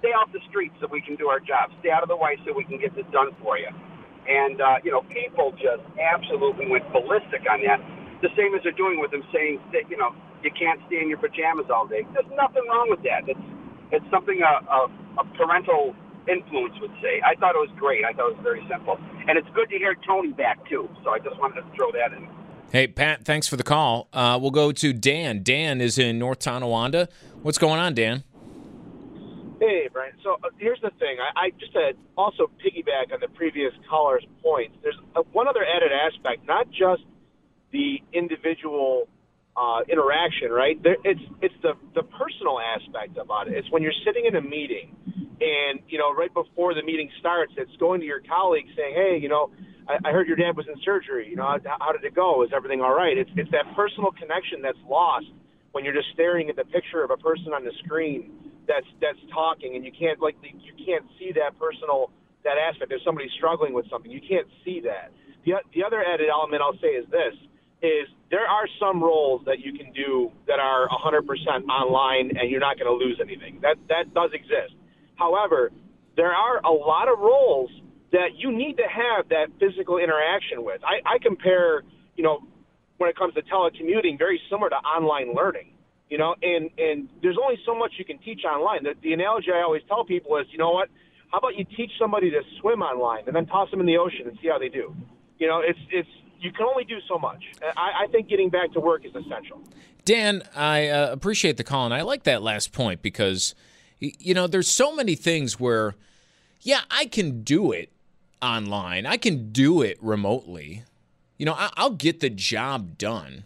"Stay 0.00 0.12
off 0.12 0.30
the 0.32 0.40
streets 0.48 0.74
so 0.80 0.86
we 0.86 1.00
can 1.00 1.16
do 1.16 1.28
our 1.28 1.40
job. 1.40 1.70
Stay 1.80 1.90
out 1.90 2.02
of 2.02 2.08
the 2.08 2.16
way 2.16 2.36
so 2.44 2.52
we 2.52 2.64
can 2.64 2.78
get 2.78 2.94
this 2.94 3.06
done 3.12 3.34
for 3.42 3.58
you." 3.58 3.70
And 4.28 4.60
uh, 4.60 4.76
you 4.84 4.90
know, 4.90 5.02
people 5.08 5.52
just 5.52 5.84
absolutely 6.00 6.68
went 6.68 6.84
ballistic 6.92 7.44
on 7.50 7.62
that. 7.64 7.80
The 8.22 8.32
same 8.36 8.54
as 8.54 8.62
they're 8.62 8.72
doing 8.72 9.00
with 9.00 9.12
him 9.12 9.24
saying 9.32 9.60
that 9.72 9.88
you 9.90 9.96
know 9.96 10.14
you 10.42 10.50
can't 10.52 10.80
stay 10.86 11.00
in 11.00 11.08
your 11.08 11.18
pajamas 11.18 11.66
all 11.72 11.86
day. 11.86 12.06
There's 12.12 12.30
nothing 12.36 12.62
wrong 12.68 12.88
with 12.90 13.02
that. 13.02 13.28
It's 13.28 13.40
it's 13.92 14.08
something 14.10 14.40
a, 14.42 14.64
a, 14.66 14.90
a 15.18 15.24
parental 15.36 15.94
influence 16.28 16.74
would 16.80 16.94
say. 17.02 17.20
I 17.24 17.34
thought 17.36 17.54
it 17.54 17.58
was 17.58 17.70
great. 17.78 18.04
I 18.04 18.12
thought 18.12 18.30
it 18.30 18.36
was 18.36 18.42
very 18.42 18.66
simple, 18.70 18.98
and 19.28 19.38
it's 19.38 19.48
good 19.54 19.68
to 19.70 19.78
hear 19.78 19.94
Tony 20.06 20.32
back 20.32 20.58
too. 20.68 20.88
So 21.02 21.10
I 21.10 21.18
just 21.18 21.38
wanted 21.38 21.62
to 21.62 21.76
throw 21.76 21.92
that 21.92 22.12
in. 22.16 22.28
Hey 22.72 22.86
Pat, 22.88 23.24
thanks 23.24 23.46
for 23.46 23.56
the 23.56 23.62
call. 23.62 24.08
Uh, 24.12 24.38
we'll 24.40 24.50
go 24.50 24.72
to 24.72 24.92
Dan. 24.92 25.42
Dan 25.42 25.80
is 25.80 25.98
in 25.98 26.18
North 26.18 26.40
Tonawanda. 26.40 27.08
What's 27.42 27.58
going 27.58 27.78
on, 27.78 27.94
Dan? 27.94 28.24
Hey, 29.60 29.88
Brian. 29.92 30.12
So 30.22 30.34
uh, 30.42 30.48
here's 30.58 30.80
the 30.82 30.90
thing. 30.98 31.16
I, 31.20 31.46
I 31.46 31.50
just 31.58 31.72
to 31.72 31.92
also 32.18 32.50
piggyback 32.60 33.14
on 33.14 33.20
the 33.20 33.28
previous 33.28 33.72
caller's 33.88 34.26
points. 34.42 34.76
There's 34.82 34.98
a, 35.14 35.22
one 35.32 35.48
other 35.48 35.64
added 35.64 35.90
aspect, 35.92 36.46
not 36.46 36.68
just 36.70 37.02
the 37.70 38.02
individual 38.12 39.08
uh, 39.56 39.80
interaction, 39.88 40.50
right? 40.50 40.80
There, 40.82 40.96
it's 41.04 41.20
it's 41.42 41.54
the 41.62 41.74
the 41.94 42.02
personal 42.02 42.58
aspect 42.58 43.16
about 43.18 43.48
it. 43.48 43.54
It's 43.54 43.70
when 43.70 43.82
you're 43.82 43.96
sitting 44.04 44.26
in 44.26 44.34
a 44.36 44.42
meeting, 44.42 44.94
and 45.40 45.80
you 45.88 45.98
know, 45.98 46.12
right 46.14 46.32
before 46.32 46.74
the 46.74 46.82
meeting 46.82 47.10
starts, 47.20 47.52
it's 47.56 47.74
going 47.78 48.00
to 48.00 48.06
your 48.06 48.20
colleague 48.20 48.66
saying, 48.76 48.94
"Hey, 48.94 49.18
you 49.20 49.28
know, 49.28 49.50
I, 49.88 50.08
I 50.08 50.12
heard 50.12 50.26
your 50.26 50.36
dad 50.36 50.56
was 50.56 50.66
in 50.66 50.74
surgery. 50.84 51.28
You 51.28 51.36
know, 51.36 51.44
how, 51.44 51.76
how 51.80 51.92
did 51.92 52.04
it 52.04 52.14
go? 52.14 52.42
Is 52.42 52.50
everything 52.54 52.80
all 52.80 52.94
right?" 52.94 53.16
It's 53.16 53.30
it's 53.36 53.50
that 53.52 53.66
personal 53.76 54.10
connection 54.10 54.62
that's 54.62 54.80
lost 54.88 55.26
when 55.72 55.84
you're 55.84 55.94
just 55.94 56.10
staring 56.14 56.50
at 56.50 56.56
the 56.56 56.64
picture 56.64 57.02
of 57.02 57.10
a 57.10 57.16
person 57.16 57.54
on 57.54 57.64
the 57.64 57.72
screen 57.84 58.30
that's 58.66 58.86
that's 59.00 59.18
talking, 59.32 59.76
and 59.76 59.84
you 59.84 59.92
can't 59.92 60.20
like 60.20 60.34
you 60.42 60.74
can't 60.84 61.06
see 61.18 61.30
that 61.38 61.58
personal 61.58 62.10
that 62.42 62.58
aspect. 62.58 62.90
If 62.90 63.02
somebody's 63.04 63.32
struggling 63.38 63.72
with 63.72 63.88
something, 63.88 64.10
you 64.10 64.20
can't 64.20 64.48
see 64.64 64.82
that. 64.82 65.14
The 65.46 65.62
the 65.74 65.84
other 65.84 66.02
added 66.02 66.26
element 66.26 66.62
I'll 66.62 66.78
say 66.82 66.98
is 66.98 67.06
this 67.10 67.38
is 67.84 68.08
there 68.30 68.48
are 68.48 68.66
some 68.80 69.02
roles 69.02 69.42
that 69.44 69.60
you 69.60 69.76
can 69.76 69.92
do 69.92 70.32
that 70.46 70.58
are 70.58 70.88
100% 70.88 71.20
online 71.68 72.36
and 72.36 72.50
you're 72.50 72.60
not 72.60 72.78
going 72.78 72.88
to 72.88 73.04
lose 73.04 73.20
anything. 73.20 73.60
That 73.60 73.76
that 73.88 74.14
does 74.14 74.30
exist. 74.32 74.74
However, 75.16 75.70
there 76.16 76.32
are 76.32 76.58
a 76.64 76.72
lot 76.72 77.08
of 77.08 77.18
roles 77.18 77.70
that 78.12 78.34
you 78.36 78.50
need 78.50 78.76
to 78.76 78.88
have 78.88 79.28
that 79.28 79.48
physical 79.60 79.98
interaction 79.98 80.64
with. 80.64 80.80
I, 80.82 81.02
I 81.04 81.18
compare, 81.18 81.82
you 82.16 82.24
know, 82.24 82.40
when 82.98 83.10
it 83.10 83.16
comes 83.16 83.34
to 83.34 83.42
telecommuting, 83.42 84.18
very 84.18 84.40
similar 84.48 84.70
to 84.70 84.76
online 84.76 85.34
learning. 85.34 85.70
You 86.10 86.18
know, 86.18 86.34
and 86.42 86.70
and 86.78 87.08
there's 87.22 87.38
only 87.42 87.58
so 87.66 87.74
much 87.74 87.92
you 87.98 88.04
can 88.04 88.18
teach 88.18 88.44
online. 88.44 88.84
The, 88.84 88.94
the 89.02 89.12
analogy 89.14 89.48
I 89.52 89.62
always 89.62 89.82
tell 89.88 90.04
people 90.04 90.36
is, 90.36 90.46
you 90.52 90.58
know 90.58 90.70
what? 90.70 90.88
How 91.32 91.38
about 91.38 91.56
you 91.56 91.64
teach 91.64 91.90
somebody 91.98 92.30
to 92.30 92.40
swim 92.60 92.82
online 92.82 93.24
and 93.26 93.34
then 93.34 93.46
toss 93.46 93.70
them 93.70 93.80
in 93.80 93.86
the 93.86 93.96
ocean 93.96 94.28
and 94.28 94.38
see 94.40 94.48
how 94.48 94.58
they 94.58 94.68
do? 94.68 94.94
You 95.38 95.48
know, 95.48 95.62
it's 95.66 95.78
it's 95.90 96.08
you 96.44 96.52
can 96.52 96.66
only 96.66 96.84
do 96.84 96.98
so 97.08 97.18
much. 97.18 97.42
I, 97.76 98.04
I 98.04 98.06
think 98.08 98.28
getting 98.28 98.50
back 98.50 98.72
to 98.72 98.80
work 98.80 99.04
is 99.04 99.14
essential. 99.14 99.60
Dan, 100.04 100.42
I 100.54 100.88
uh, 100.88 101.10
appreciate 101.10 101.56
the 101.56 101.64
call, 101.64 101.86
and 101.86 101.94
I 101.94 102.02
like 102.02 102.24
that 102.24 102.42
last 102.42 102.72
point 102.72 103.00
because, 103.00 103.54
you 103.98 104.34
know, 104.34 104.46
there's 104.46 104.68
so 104.68 104.94
many 104.94 105.14
things 105.14 105.58
where, 105.58 105.94
yeah, 106.60 106.82
I 106.90 107.06
can 107.06 107.42
do 107.42 107.72
it 107.72 107.90
online, 108.42 109.06
I 109.06 109.16
can 109.16 109.50
do 109.50 109.80
it 109.80 109.98
remotely. 110.02 110.84
You 111.38 111.46
know, 111.46 111.54
I'll 111.58 111.90
get 111.90 112.20
the 112.20 112.30
job 112.30 112.98
done. 112.98 113.44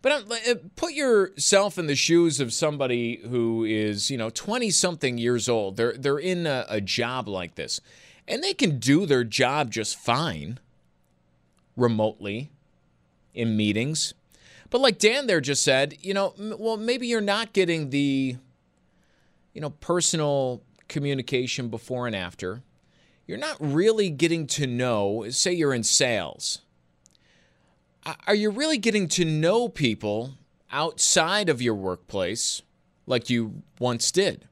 But 0.00 0.30
uh, 0.30 0.54
put 0.76 0.92
yourself 0.92 1.78
in 1.78 1.86
the 1.86 1.94
shoes 1.94 2.38
of 2.38 2.52
somebody 2.52 3.20
who 3.28 3.64
is, 3.64 4.10
you 4.10 4.16
know, 4.16 4.30
20 4.30 4.70
something 4.70 5.18
years 5.18 5.48
old. 5.48 5.76
They're, 5.76 5.94
they're 5.94 6.18
in 6.18 6.46
a, 6.46 6.66
a 6.68 6.80
job 6.80 7.26
like 7.26 7.56
this, 7.56 7.80
and 8.28 8.42
they 8.42 8.54
can 8.54 8.78
do 8.78 9.06
their 9.06 9.24
job 9.24 9.70
just 9.70 9.98
fine 9.98 10.60
remotely 11.76 12.50
in 13.34 13.56
meetings 13.56 14.14
but 14.74 14.80
like 14.80 14.98
Dan 14.98 15.28
there 15.28 15.40
just 15.40 15.62
said, 15.62 15.96
you 16.00 16.14
know, 16.14 16.34
well, 16.36 16.76
maybe 16.76 17.06
you're 17.06 17.20
not 17.20 17.52
getting 17.52 17.90
the, 17.90 18.36
you 19.52 19.60
know, 19.60 19.70
personal 19.70 20.64
communication 20.88 21.68
before 21.68 22.08
and 22.08 22.16
after. 22.16 22.64
You're 23.24 23.38
not 23.38 23.56
really 23.60 24.10
getting 24.10 24.48
to 24.48 24.66
know, 24.66 25.26
say 25.30 25.52
you're 25.52 25.72
in 25.72 25.84
sales. 25.84 26.62
Are 28.26 28.34
you 28.34 28.50
really 28.50 28.76
getting 28.76 29.06
to 29.10 29.24
know 29.24 29.68
people 29.68 30.32
outside 30.72 31.48
of 31.48 31.62
your 31.62 31.76
workplace 31.76 32.60
like 33.06 33.30
you 33.30 33.62
once 33.78 34.10
did? 34.10 34.48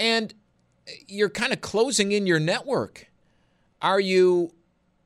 And 0.00 0.34
eh, 0.88 0.92
you're 1.06 1.30
kind 1.30 1.52
of 1.52 1.60
closing 1.60 2.10
in 2.10 2.26
your 2.26 2.40
network. 2.40 3.06
Are 3.80 4.00
you, 4.00 4.50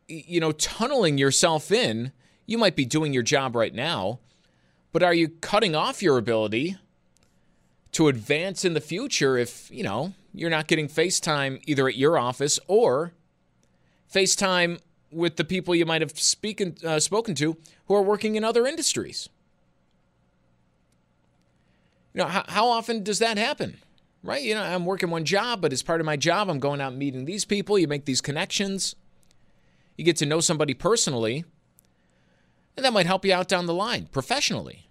you 0.08 0.40
know, 0.40 0.52
tunneling 0.52 1.18
yourself 1.18 1.70
in 1.70 2.12
you 2.46 2.58
might 2.58 2.76
be 2.76 2.84
doing 2.84 3.12
your 3.12 3.22
job 3.22 3.56
right 3.56 3.74
now, 3.74 4.18
but 4.92 5.02
are 5.02 5.14
you 5.14 5.28
cutting 5.28 5.74
off 5.74 6.02
your 6.02 6.18
ability 6.18 6.76
to 7.92 8.08
advance 8.08 8.64
in 8.64 8.74
the 8.74 8.80
future 8.80 9.36
if, 9.36 9.70
you 9.70 9.82
know, 9.82 10.12
you're 10.34 10.50
not 10.50 10.66
getting 10.66 10.88
FaceTime 10.88 11.62
either 11.66 11.88
at 11.88 11.96
your 11.96 12.18
office 12.18 12.58
or 12.66 13.12
FaceTime 14.12 14.80
with 15.10 15.36
the 15.36 15.44
people 15.44 15.74
you 15.74 15.86
might 15.86 16.00
have 16.00 16.18
speaking, 16.18 16.76
uh, 16.84 16.98
spoken 16.98 17.34
to 17.36 17.56
who 17.86 17.94
are 17.94 18.02
working 18.02 18.36
in 18.36 18.44
other 18.44 18.66
industries? 18.66 19.28
You 22.14 22.20
know, 22.20 22.28
how, 22.28 22.44
how 22.48 22.68
often 22.68 23.02
does 23.02 23.18
that 23.20 23.38
happen? 23.38 23.78
Right? 24.22 24.42
You 24.42 24.54
know, 24.54 24.62
I'm 24.62 24.84
working 24.84 25.10
one 25.10 25.24
job, 25.24 25.60
but 25.60 25.72
as 25.72 25.82
part 25.82 26.00
of 26.00 26.06
my 26.06 26.16
job, 26.16 26.48
I'm 26.48 26.60
going 26.60 26.80
out 26.80 26.94
meeting 26.94 27.24
these 27.24 27.44
people. 27.44 27.78
You 27.78 27.88
make 27.88 28.04
these 28.04 28.20
connections. 28.20 28.94
You 29.96 30.04
get 30.04 30.16
to 30.16 30.26
know 30.26 30.40
somebody 30.40 30.74
personally. 30.74 31.44
And 32.76 32.84
that 32.84 32.92
might 32.92 33.06
help 33.06 33.24
you 33.24 33.34
out 33.34 33.48
down 33.48 33.66
the 33.66 33.74
line 33.74 34.08
professionally. 34.10 34.88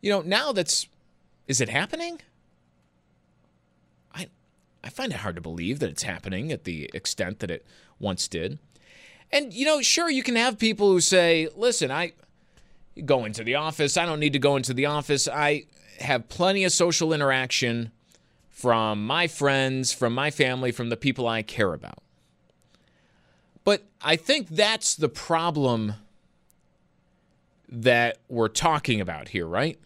You 0.00 0.10
know, 0.10 0.22
now 0.22 0.52
that's 0.52 0.86
is 1.46 1.60
it 1.60 1.68
happening? 1.68 2.20
I 4.14 4.28
I 4.82 4.88
find 4.88 5.12
it 5.12 5.18
hard 5.18 5.36
to 5.36 5.42
believe 5.42 5.78
that 5.80 5.90
it's 5.90 6.02
happening 6.02 6.50
at 6.52 6.64
the 6.64 6.90
extent 6.94 7.40
that 7.40 7.50
it 7.50 7.66
once 7.98 8.28
did. 8.28 8.58
And 9.30 9.52
you 9.52 9.66
know, 9.66 9.82
sure 9.82 10.08
you 10.08 10.22
can 10.22 10.36
have 10.36 10.58
people 10.58 10.90
who 10.90 11.00
say, 11.00 11.48
"Listen, 11.54 11.90
I 11.90 12.12
go 13.04 13.24
into 13.24 13.44
the 13.44 13.56
office. 13.56 13.96
I 13.96 14.06
don't 14.06 14.20
need 14.20 14.32
to 14.32 14.38
go 14.38 14.56
into 14.56 14.72
the 14.72 14.86
office. 14.86 15.28
I 15.28 15.64
have 16.00 16.28
plenty 16.28 16.64
of 16.64 16.72
social 16.72 17.12
interaction 17.12 17.90
from 18.48 19.06
my 19.06 19.26
friends, 19.26 19.92
from 19.92 20.14
my 20.14 20.30
family, 20.30 20.72
from 20.72 20.88
the 20.88 20.96
people 20.96 21.28
I 21.28 21.42
care 21.42 21.74
about." 21.74 22.02
But 23.66 23.82
I 24.00 24.14
think 24.14 24.46
that's 24.48 24.94
the 24.94 25.08
problem 25.08 25.94
that 27.68 28.18
we're 28.28 28.46
talking 28.46 29.00
about 29.00 29.30
here, 29.30 29.44
right? 29.44 29.76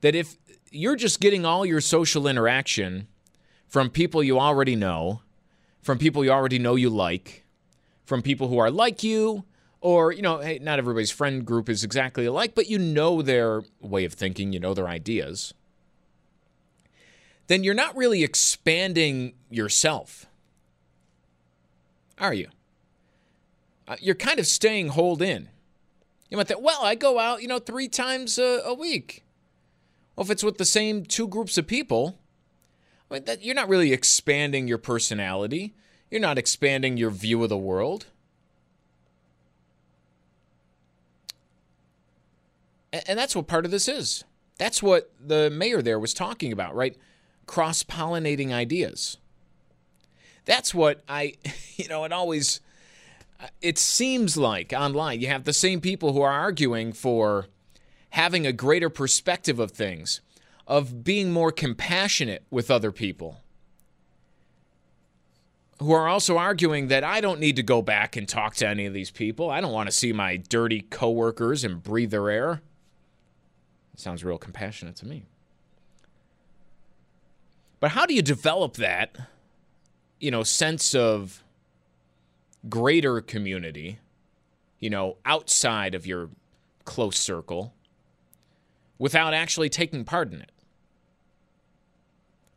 That 0.00 0.16
if 0.16 0.34
you're 0.72 0.96
just 0.96 1.20
getting 1.20 1.44
all 1.44 1.64
your 1.64 1.80
social 1.80 2.26
interaction 2.26 3.06
from 3.68 3.88
people 3.88 4.24
you 4.24 4.40
already 4.40 4.74
know, 4.74 5.22
from 5.80 5.96
people 5.96 6.24
you 6.24 6.32
already 6.32 6.58
know 6.58 6.74
you 6.74 6.90
like, 6.90 7.44
from 8.04 8.20
people 8.20 8.48
who 8.48 8.58
are 8.58 8.68
like 8.68 9.04
you, 9.04 9.44
or, 9.80 10.10
you 10.10 10.20
know, 10.20 10.38
hey, 10.40 10.58
not 10.60 10.80
everybody's 10.80 11.12
friend 11.12 11.46
group 11.46 11.68
is 11.68 11.84
exactly 11.84 12.26
alike, 12.26 12.56
but 12.56 12.68
you 12.68 12.80
know 12.80 13.22
their 13.22 13.62
way 13.80 14.04
of 14.04 14.14
thinking, 14.14 14.52
you 14.52 14.58
know 14.58 14.74
their 14.74 14.88
ideas, 14.88 15.54
then 17.46 17.62
you're 17.62 17.74
not 17.74 17.96
really 17.96 18.24
expanding 18.24 19.34
yourself. 19.50 20.26
Are 22.18 22.34
you? 22.34 22.48
Uh, 23.86 23.96
you're 24.00 24.14
kind 24.14 24.38
of 24.38 24.46
staying 24.46 24.88
holed 24.88 25.20
in. 25.20 25.48
You 26.30 26.36
might 26.36 26.48
think, 26.48 26.62
well, 26.62 26.82
I 26.82 26.94
go 26.94 27.18
out, 27.18 27.42
you 27.42 27.48
know, 27.48 27.58
three 27.58 27.88
times 27.88 28.38
a, 28.38 28.62
a 28.64 28.74
week. 28.74 29.24
Well, 30.16 30.24
if 30.24 30.30
it's 30.30 30.44
with 30.44 30.58
the 30.58 30.64
same 30.64 31.04
two 31.04 31.28
groups 31.28 31.58
of 31.58 31.66
people, 31.66 32.18
I 33.10 33.14
mean, 33.14 33.24
that, 33.24 33.42
you're 33.42 33.54
not 33.54 33.68
really 33.68 33.92
expanding 33.92 34.66
your 34.66 34.78
personality. 34.78 35.74
You're 36.10 36.20
not 36.20 36.38
expanding 36.38 36.96
your 36.96 37.10
view 37.10 37.42
of 37.42 37.50
the 37.50 37.58
world. 37.58 38.06
And, 42.92 43.02
and 43.08 43.18
that's 43.18 43.36
what 43.36 43.46
part 43.46 43.64
of 43.64 43.70
this 43.70 43.88
is. 43.88 44.24
That's 44.56 44.82
what 44.82 45.10
the 45.20 45.50
mayor 45.50 45.82
there 45.82 45.98
was 45.98 46.14
talking 46.14 46.52
about, 46.52 46.74
right? 46.74 46.96
Cross 47.46 47.84
pollinating 47.84 48.52
ideas. 48.52 49.18
That's 50.44 50.72
what 50.74 51.02
I, 51.08 51.34
you 51.76 51.88
know, 51.88 52.04
it 52.04 52.12
always 52.12 52.60
it 53.60 53.78
seems 53.78 54.36
like 54.36 54.72
online 54.72 55.20
you 55.20 55.28
have 55.28 55.44
the 55.44 55.52
same 55.52 55.80
people 55.80 56.12
who 56.12 56.22
are 56.22 56.32
arguing 56.32 56.92
for 56.92 57.46
having 58.10 58.46
a 58.46 58.52
greater 58.52 58.88
perspective 58.88 59.58
of 59.58 59.72
things, 59.72 60.20
of 60.66 61.04
being 61.04 61.32
more 61.32 61.52
compassionate 61.52 62.44
with 62.50 62.70
other 62.70 62.92
people, 62.92 63.40
who 65.80 65.92
are 65.92 66.08
also 66.08 66.38
arguing 66.38 66.88
that 66.88 67.04
I 67.04 67.20
don't 67.20 67.40
need 67.40 67.56
to 67.56 67.62
go 67.62 67.82
back 67.82 68.16
and 68.16 68.28
talk 68.28 68.54
to 68.56 68.68
any 68.68 68.86
of 68.86 68.94
these 68.94 69.10
people. 69.10 69.50
I 69.50 69.60
don't 69.60 69.72
want 69.72 69.88
to 69.88 69.92
see 69.92 70.12
my 70.12 70.36
dirty 70.36 70.80
coworkers 70.80 71.64
and 71.64 71.82
breathe 71.82 72.10
their 72.10 72.30
air. 72.30 72.62
It 73.92 74.00
sounds 74.00 74.24
real 74.24 74.38
compassionate 74.38 74.96
to 74.96 75.06
me. 75.06 75.24
But 77.80 77.90
how 77.90 78.06
do 78.06 78.14
you 78.14 78.22
develop 78.22 78.74
that, 78.76 79.16
you 80.18 80.30
know, 80.30 80.42
sense 80.42 80.94
of 80.94 81.43
greater 82.68 83.20
community, 83.20 83.98
you 84.78 84.90
know, 84.90 85.16
outside 85.24 85.94
of 85.94 86.06
your 86.06 86.30
close 86.84 87.18
circle, 87.18 87.74
without 88.98 89.34
actually 89.34 89.68
taking 89.68 90.04
part 90.04 90.32
in 90.32 90.40
it. 90.40 90.50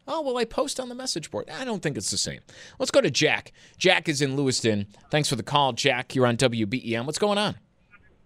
Oh, 0.07 0.21
well, 0.21 0.37
I 0.37 0.45
post 0.45 0.79
on 0.79 0.87
the 0.87 0.95
message 0.95 1.29
board. 1.29 1.49
I 1.49 1.65
don't 1.65 1.81
think 1.81 1.97
it's 1.97 2.11
the 2.11 2.17
same. 2.17 2.39
Let's 2.79 2.91
go 2.91 3.01
to 3.01 3.11
Jack. 3.11 3.51
Jack 3.77 4.07
is 4.07 4.21
in 4.21 4.37
Lewiston. 4.37 4.87
Thanks 5.11 5.27
for 5.27 5.35
the 5.35 5.43
call, 5.43 5.73
Jack. 5.73 6.15
You're 6.15 6.25
on 6.25 6.37
WBEN. 6.37 7.05
What's 7.05 7.19
going 7.19 7.37
on? 7.37 7.55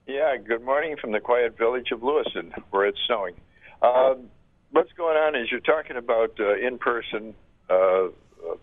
Yeah, 0.06 0.38
good 0.38 0.64
morning 0.64 0.96
from 0.98 1.12
the 1.12 1.20
quiet 1.20 1.58
village 1.58 1.92
of 1.92 2.04
Lewiston, 2.04 2.54
where 2.70 2.86
it's 2.86 3.00
snowing. 3.08 3.34
Um, 3.82 4.30
what's 4.72 4.92
going 4.94 5.18
on 5.18 5.36
is 5.36 5.50
you're 5.50 5.60
talking 5.60 5.98
about 5.98 6.40
uh, 6.40 6.56
in 6.56 6.78
person 6.78 7.34
uh, 7.70 8.08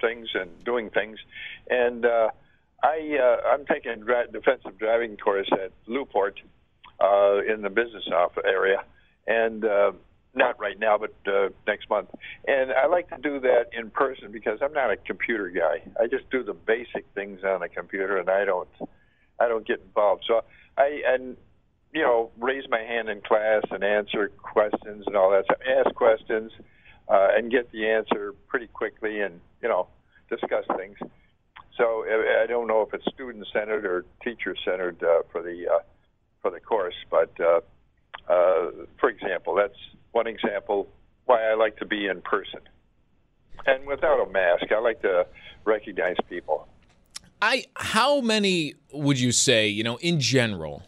things 0.01 0.29
and 0.35 0.51
doing 0.65 0.91
things. 0.91 1.19
And 1.69 2.05
uh, 2.05 2.31
I 2.83 3.19
uh, 3.21 3.49
I'm 3.49 3.67
taking 3.67 3.93
a 3.93 3.97
dra- 3.97 4.31
defensive 4.31 4.79
driving 4.79 5.17
course 5.17 5.49
at 5.53 5.73
Newport 5.87 6.41
uh, 7.01 7.39
in 7.43 7.63
the 7.63 7.71
business 7.71 8.05
office 8.13 8.45
area, 8.47 8.83
and 9.27 9.65
uh, 9.65 9.93
not 10.35 10.59
right 10.61 10.79
now, 10.79 10.99
but 10.99 11.15
uh, 11.27 11.49
next 11.67 11.91
month. 11.91 12.09
And 12.47 12.73
I 12.73 12.87
like 12.87 13.09
to 13.11 13.19
do 13.19 13.41
that 13.41 13.67
in 13.73 13.91
person 13.91 14.31
because 14.31 14.59
I'm 14.63 14.73
not 14.73 14.91
a 14.91 14.97
computer 14.97 15.49
guy. 15.51 15.83
I 16.01 16.07
just 16.07 16.31
do 16.31 16.43
the 16.43 16.55
basic 16.55 17.05
things 17.15 17.41
on 17.45 17.63
a 17.63 17.69
computer, 17.69 18.19
and 18.19 18.31
I 18.31 18.45
don't 18.45 18.69
I 19.41 19.49
don't 19.49 19.67
get 19.67 19.81
involved. 19.81 20.25
So 20.27 20.43
I 20.77 21.03
and 21.07 21.37
you 21.93 22.03
know 22.03 22.31
raise 22.39 22.65
my 22.69 22.81
hand 22.81 23.09
in 23.09 23.21
class 23.23 23.63
and 23.71 23.83
answer 23.83 24.29
questions 24.29 25.05
and 25.07 25.17
all 25.17 25.31
that. 25.31 25.45
So 25.49 25.57
ask 25.69 25.95
questions 25.95 26.53
uh, 27.09 27.29
and 27.37 27.51
get 27.51 27.73
the 27.73 27.89
answer 27.89 28.35
pretty 28.47 28.69
quickly, 28.69 29.21
and 29.21 29.41
you 29.63 29.69
know 29.69 29.89
discuss 30.31 30.65
things. 30.77 30.97
So 31.79 32.05
I 32.43 32.47
don't 32.49 32.67
know 32.67 32.83
if 32.83 32.93
it's 32.93 33.05
student 33.15 33.47
centered 33.53 33.87
or 33.87 34.05
teacher 34.23 34.57
centered 34.65 35.01
uh, 35.03 35.23
for 35.31 35.43
the 35.43 35.69
uh, 35.69 35.79
for 36.43 36.51
the 36.51 36.59
course, 36.59 36.97
but 37.09 37.33
uh, 37.39 37.61
uh, 38.29 38.71
for 38.99 39.09
example, 39.09 39.55
that's 39.55 39.79
one 40.11 40.27
example 40.27 40.89
why 41.27 41.49
I 41.49 41.55
like 41.55 41.77
to 41.77 41.87
be 41.87 42.07
in 42.07 42.21
person 42.21 42.61
and 43.65 43.87
without 43.87 44.21
a 44.21 44.29
mask. 44.31 44.73
I 44.73 44.81
like 44.81 45.03
to 45.03 45.27
recognize 45.65 46.17
people. 46.29 46.67
I 47.41 47.67
how 47.77 48.21
many 48.23 48.75
would 48.93 49.21
you 49.21 49.31
say 49.31 49.69
you 49.69 49.85
know 49.85 49.99
in 49.99 50.19
general? 50.19 50.83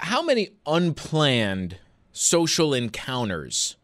How 0.00 0.22
many 0.22 0.50
unplanned 0.66 1.78
social 2.12 2.74
encounters 2.74 3.76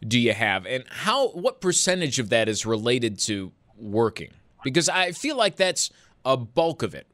do 0.00 0.18
you 0.18 0.32
have, 0.32 0.64
and 0.64 0.84
how 0.88 1.28
what 1.28 1.60
percentage 1.60 2.18
of 2.18 2.30
that 2.30 2.48
is 2.48 2.64
related 2.64 3.18
to 3.20 3.52
working? 3.76 4.30
Because 4.64 4.88
I 4.88 5.12
feel 5.12 5.36
like 5.36 5.56
that's 5.56 5.90
a 6.24 6.36
bulk 6.36 6.82
of 6.82 6.94
it. 6.94 7.06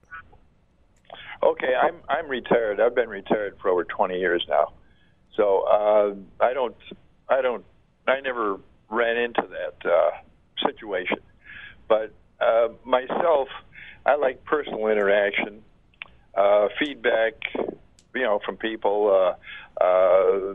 Okay, 1.42 1.74
I'm 1.80 1.96
I'm 2.08 2.28
retired. 2.28 2.80
I've 2.80 2.94
been 2.94 3.08
retired 3.08 3.56
for 3.60 3.70
over 3.70 3.84
20 3.84 4.18
years 4.18 4.44
now, 4.48 4.72
so 5.36 5.60
uh, 5.62 6.14
I 6.44 6.52
don't 6.52 6.76
I 7.28 7.40
don't 7.40 7.64
I 8.08 8.20
never 8.20 8.58
ran 8.88 9.16
into 9.16 9.42
that 9.42 9.90
uh, 9.90 10.10
situation. 10.66 11.18
But 11.88 12.12
uh, 12.40 12.68
myself, 12.84 13.48
I 14.04 14.16
like 14.16 14.44
personal 14.44 14.88
interaction, 14.88 15.62
uh, 16.34 16.68
feedback, 16.78 17.34
you 18.14 18.22
know, 18.22 18.40
from 18.44 18.56
people, 18.56 19.36
uh, 19.80 19.82
uh, 19.84 20.54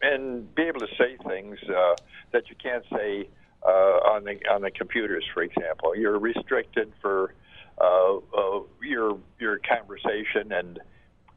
and 0.00 0.52
be 0.54 0.62
able 0.62 0.80
to 0.80 0.88
say 0.98 1.16
things 1.28 1.58
uh, 1.68 1.94
that 2.32 2.48
you 2.48 2.56
can't 2.60 2.84
say 2.92 3.28
uh, 3.66 3.70
on 4.12 4.24
the 4.24 4.38
on 4.50 4.62
the 4.62 4.70
computers. 4.70 5.24
For 5.32 5.42
example, 5.42 5.96
you're 5.96 6.18
restricted 6.18 6.92
for 7.00 7.34
uh, 7.78 8.16
uh, 8.16 8.60
your 8.82 9.18
your 9.38 9.58
conversation 9.58 10.52
and 10.52 10.80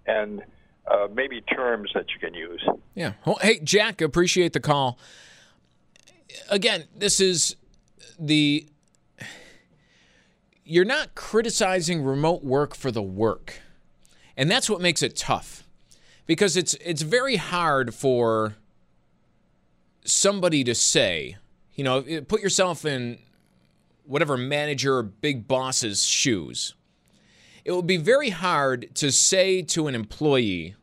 and 0.06 0.44
uh, 0.88 1.08
maybe 1.14 1.42
terms 1.42 1.92
that 1.94 2.06
you 2.14 2.20
can 2.20 2.34
use. 2.34 2.64
Yeah. 2.94 3.14
Well, 3.26 3.38
hey, 3.42 3.60
Jack, 3.60 4.02
appreciate 4.02 4.54
the 4.54 4.60
call. 4.60 5.00
Again, 6.50 6.86
this 6.96 7.20
is 7.20 7.56
the. 8.20 8.68
You're 10.68 10.86
not 10.86 11.14
criticizing 11.14 12.04
remote 12.04 12.44
work 12.44 12.76
for 12.76 12.90
the 12.90 13.04
work. 13.04 13.60
And 14.36 14.50
that's 14.50 14.70
what 14.70 14.82
makes 14.82 15.02
it 15.04 15.16
tough. 15.16 15.64
Because 16.26 16.58
it's 16.58 16.74
it's 16.76 17.04
very 17.04 17.36
hard 17.36 17.94
for 17.94 18.56
somebody 20.04 20.64
to 20.64 20.74
say, 20.74 21.38
you 21.76 21.84
know, 21.84 22.00
eh, 22.00 22.22
put 22.26 22.42
yourself 22.42 22.86
in 22.86 23.20
whatever 24.06 24.38
manager 24.38 24.98
or 24.98 25.04
big 25.04 25.48
boss's 25.48 26.06
shoes. 26.06 26.74
It 27.64 27.72
would 27.72 27.88
be 27.88 27.98
very 27.98 28.30
hard 28.30 28.94
to 28.96 29.12
say 29.12 29.62
to 29.64 29.88
an 29.88 29.96
employee 29.96 30.76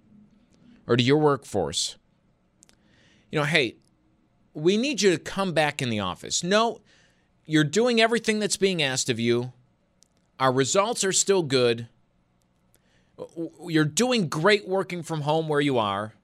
or 0.86 0.96
to 0.96 1.02
your 1.02 1.18
workforce, 1.18 1.96
you 3.30 3.38
know, 3.38 3.44
hey, 3.44 3.76
we 4.52 4.76
need 4.76 5.00
you 5.00 5.10
to 5.10 5.18
come 5.18 5.52
back 5.52 5.80
in 5.80 5.88
the 5.88 6.00
office. 6.00 6.42
No, 6.42 6.80
you're 7.46 7.64
doing 7.64 8.00
everything 8.00 8.38
that's 8.38 8.56
being 8.56 8.82
asked 8.82 9.08
of 9.08 9.18
you. 9.18 9.52
Our 10.38 10.52
results 10.52 11.04
are 11.04 11.12
still 11.12 11.42
good. 11.42 11.88
You're 13.66 13.84
doing 13.84 14.28
great 14.28 14.68
working 14.68 15.02
from 15.02 15.22
home 15.22 15.48
where 15.48 15.60
you 15.60 15.78
are. 15.78 16.14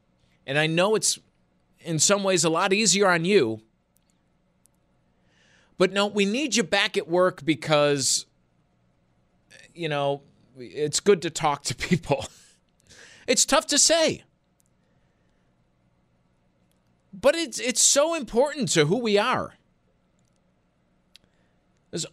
And 0.47 0.59
I 0.59 0.67
know 0.67 0.95
it's 0.95 1.19
in 1.81 1.99
some 1.99 2.25
ways 2.25 2.45
a 2.45 2.51
lot 2.51 2.73
easier 2.73 3.09
on 3.09 3.25
you. 3.25 3.61
But 5.79 5.93
no, 5.93 6.07
we 6.07 6.27
need 6.27 6.57
you 6.57 6.65
back 6.65 6.97
at 6.97 7.09
work 7.09 7.45
because, 7.45 8.27
you 9.75 9.89
know, 9.89 10.23
it's 10.59 10.99
good 10.99 11.23
to 11.23 11.31
talk 11.31 11.63
to 11.65 11.75
people. 11.75 12.27
it's 13.29 13.45
tough 13.45 13.67
to 13.69 13.79
say. 13.79 14.25
But 17.13 17.35
it's 17.35 17.59
it's 17.59 17.83
so 17.83 18.15
important 18.15 18.69
to 18.71 18.87
who 18.87 18.99
we 18.99 19.19
are. 19.19 19.55
There's 21.91 22.07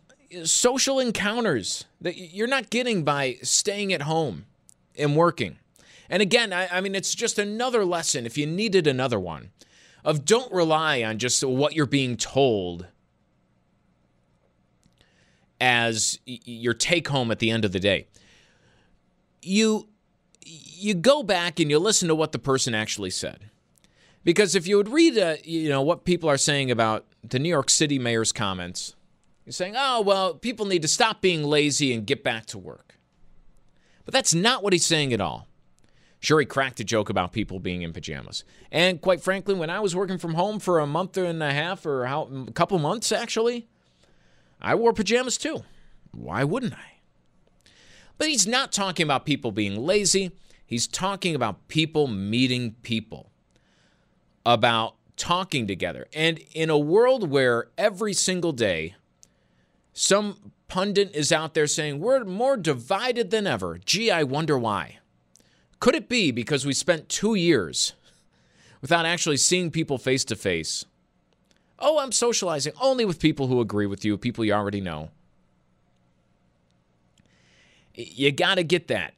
social 0.44 1.00
encounters 1.00 1.86
that 2.02 2.18
you're 2.18 2.48
not 2.48 2.70
getting 2.70 3.04
by 3.04 3.38
staying 3.42 3.94
at 3.94 4.04
home 4.04 4.46
and 4.98 5.16
working. 5.16 5.58
And 6.10 6.22
again, 6.22 6.54
I, 6.54 6.68
I, 6.68 6.82
mean, 6.82 6.96
it's 6.96 7.16
just 7.16 7.40
another 7.40 7.84
lesson, 7.84 8.26
if 8.26 8.38
you 8.38 8.46
needed 8.46 8.86
another 8.88 9.20
one, 9.20 9.52
of 10.04 10.24
don't 10.24 10.52
rely 10.52 11.04
on 11.04 11.18
just 11.18 11.44
what 11.44 11.74
you're 11.74 11.86
being 11.86 12.16
told 12.16 12.88
as 15.60 16.20
your 16.26 16.74
take 16.74 17.08
home 17.08 17.32
at 17.32 17.40
the 17.40 17.52
end 17.52 17.66
of 17.66 17.72
the 17.72 17.80
day. 17.80 18.08
You 19.42 19.88
you 20.42 20.94
go 20.94 21.24
back 21.24 21.60
and 21.60 21.70
you 21.70 21.80
listen 21.80 22.08
to 22.08 22.16
what 22.16 22.32
the 22.32 22.40
person 22.40 22.76
actually 22.76 23.10
said. 23.10 23.50
Because 24.24 24.56
if 24.56 24.68
you 24.68 24.78
would 24.78 24.90
read, 24.90 25.18
uh, 25.18 25.36
you 25.44 25.70
know, 25.70 25.82
what 25.82 26.04
people 26.04 26.30
are 26.30 26.38
saying 26.38 26.72
about 26.72 27.06
the 27.24 27.40
New 27.40 27.50
York 27.50 27.70
City 27.70 28.00
mayor's 28.00 28.32
comments, 28.32 28.96
you're 29.46 29.54
saying, 29.54 29.76
"Oh, 29.78 30.02
well, 30.02 30.34
people 30.34 30.66
need 30.66 30.82
to 30.82 30.88
stop 30.88 31.22
being 31.22 31.44
lazy 31.44 31.94
and 31.94 32.06
get 32.06 32.24
back 32.24 32.46
to 32.48 32.58
work." 32.58 32.98
But 34.04 34.14
that's 34.14 34.34
not 34.34 34.64
what 34.64 34.74
he's 34.74 34.86
saying 34.86 35.14
at 35.14 35.22
all. 35.22 35.48
Sure, 36.20 36.40
he 36.40 36.46
cracked 36.46 36.80
a 36.80 36.84
joke 36.84 37.10
about 37.10 37.34
people 37.34 37.60
being 37.60 37.84
in 37.84 37.94
pajamas. 37.94 38.44
And 38.72 39.00
quite 39.00 39.22
frankly, 39.22 39.54
when 39.54 39.70
I 39.70 39.80
was 39.80 39.96
working 39.96 40.18
from 40.18 40.34
home 40.34 40.60
for 40.60 40.80
a 40.80 40.88
month 40.88 41.18
and 41.18 41.44
a 41.44 41.52
half 41.54 41.86
or 41.86 42.06
how, 42.08 42.24
a 42.48 42.52
couple 42.52 42.80
months 42.80 43.12
actually, 43.12 43.68
I 44.62 44.76
wore 44.76 44.94
pajamas 44.94 45.38
too. 45.38 45.64
Why 46.12 46.44
wouldn't 46.44 46.74
I? 46.74 47.00
But 48.18 48.30
he's 48.30 48.48
not 48.48 48.72
talking 48.72 49.04
about 49.04 49.26
people 49.26 49.52
being 49.52 49.76
lazy. 49.76 50.32
He's 50.66 50.88
talking 50.88 51.36
about 51.36 51.68
people 51.68 52.08
meeting 52.08 52.76
people 52.82 53.30
about 54.46 54.96
talking 55.18 55.68
together. 55.68 56.08
And 56.14 56.40
in 56.54 56.70
a 56.70 56.78
world 56.78 57.30
where 57.30 57.68
every 57.78 58.14
single 58.14 58.52
day 58.52 58.96
some 59.94 60.52
pundit 60.68 61.16
is 61.16 61.32
out 61.32 61.54
there 61.54 61.68
saying 61.68 62.00
we're 62.00 62.24
more 62.24 62.58
divided 62.58 63.32
than 63.32 63.48
ever, 63.48 63.80
gee, 63.84 64.12
I 64.12 64.24
wonder 64.24 64.58
why. 64.58 65.00
Could 65.80 65.96
it 65.96 66.10
be 66.10 66.32
because 66.32 66.66
we 66.66 66.74
spent 66.74 67.10
two 67.10 67.36
years 67.36 67.94
without 68.82 69.06
actually 69.06 69.38
seeing 69.38 69.72
people 69.72 69.98
face 69.98 70.26
to 70.26 70.36
face? 70.36 70.86
Oh, 71.80 72.00
I'm 72.00 72.12
socializing 72.12 72.74
only 72.80 73.06
with 73.06 73.20
people 73.20 73.48
who 73.48 73.60
agree 73.60 73.86
with 73.86 74.06
you, 74.06 74.18
people 74.18 74.46
you 74.46 74.54
already 74.54 74.82
know. 74.82 75.10
You 77.94 78.32
got 78.32 78.56
to 78.56 78.64
get 78.64 78.88
that 78.88 79.14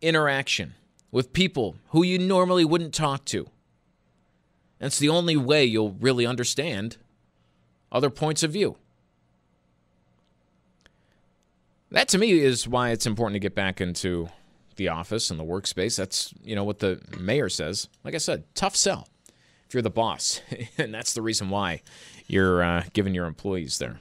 interaction 0.00 0.74
with 1.10 1.32
people 1.32 1.76
who 1.88 2.02
you 2.02 2.18
normally 2.18 2.64
wouldn't 2.64 2.94
talk 2.94 3.24
to. 3.26 3.48
That's 4.78 4.98
the 4.98 5.08
only 5.08 5.36
way 5.36 5.64
you'll 5.64 5.92
really 5.92 6.26
understand 6.26 6.96
other 7.92 8.10
points 8.10 8.42
of 8.42 8.52
view. 8.52 8.76
That 11.90 12.08
to 12.08 12.18
me 12.18 12.32
is 12.32 12.68
why 12.68 12.90
it's 12.90 13.06
important 13.06 13.34
to 13.34 13.40
get 13.40 13.54
back 13.54 13.80
into 13.80 14.28
the 14.76 14.88
office 14.88 15.30
and 15.30 15.38
the 15.38 15.44
workspace. 15.44 15.96
That's, 15.96 16.32
you 16.42 16.54
know, 16.54 16.64
what 16.64 16.78
the 16.78 17.00
mayor 17.18 17.48
says. 17.48 17.88
Like 18.04 18.14
I 18.14 18.18
said, 18.18 18.44
tough 18.54 18.76
sell 18.76 19.08
if 19.70 19.74
you're 19.74 19.82
the 19.82 19.90
boss. 19.90 20.40
and 20.78 20.92
that's 20.92 21.12
the 21.12 21.22
reason 21.22 21.48
why 21.48 21.80
you're 22.26 22.62
uh, 22.62 22.84
giving 22.92 23.14
your 23.14 23.26
employees 23.26 23.78
there. 23.78 24.00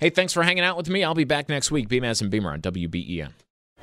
Hey, 0.00 0.10
thanks 0.10 0.32
for 0.32 0.42
hanging 0.42 0.64
out 0.64 0.76
with 0.76 0.90
me. 0.90 1.04
I'll 1.04 1.14
be 1.14 1.24
back 1.24 1.48
next 1.48 1.70
week. 1.70 1.88
Beamaz 1.88 2.20
and 2.20 2.30
Beamer 2.30 2.50
on 2.50 2.60
WBEN. 2.60 3.32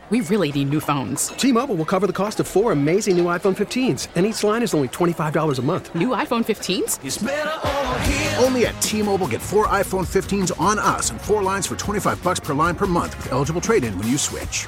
We 0.09 0.19
really 0.19 0.51
need 0.51 0.69
new 0.69 0.81
phones. 0.81 1.29
T-Mobile 1.29 1.75
will 1.75 1.85
cover 1.85 2.07
the 2.07 2.13
cost 2.13 2.41
of 2.41 2.47
four 2.47 2.73
amazing 2.73 3.15
new 3.15 3.25
iPhone 3.25 3.55
15s, 3.55 4.09
and 4.15 4.25
each 4.25 4.43
line 4.43 4.61
is 4.61 4.73
only 4.73 4.89
$25 4.89 5.59
a 5.59 5.61
month. 5.61 5.95
New 5.95 6.09
iPhone 6.09 6.43
15s? 6.43 8.43
Only 8.43 8.65
at 8.65 8.79
T-Mobile 8.81 9.27
get 9.27 9.41
four 9.41 9.67
iPhone 9.67 10.05
15s 10.05 10.59
on 10.59 10.77
us 10.77 11.09
and 11.09 11.21
four 11.21 11.41
lines 11.41 11.65
for 11.65 11.77
25 11.77 12.21
bucks 12.21 12.41
per 12.41 12.53
line 12.53 12.75
per 12.75 12.85
month 12.85 13.15
with 13.15 13.31
eligible 13.31 13.61
trade-in 13.61 13.97
when 13.97 14.09
you 14.09 14.17
switch. 14.17 14.67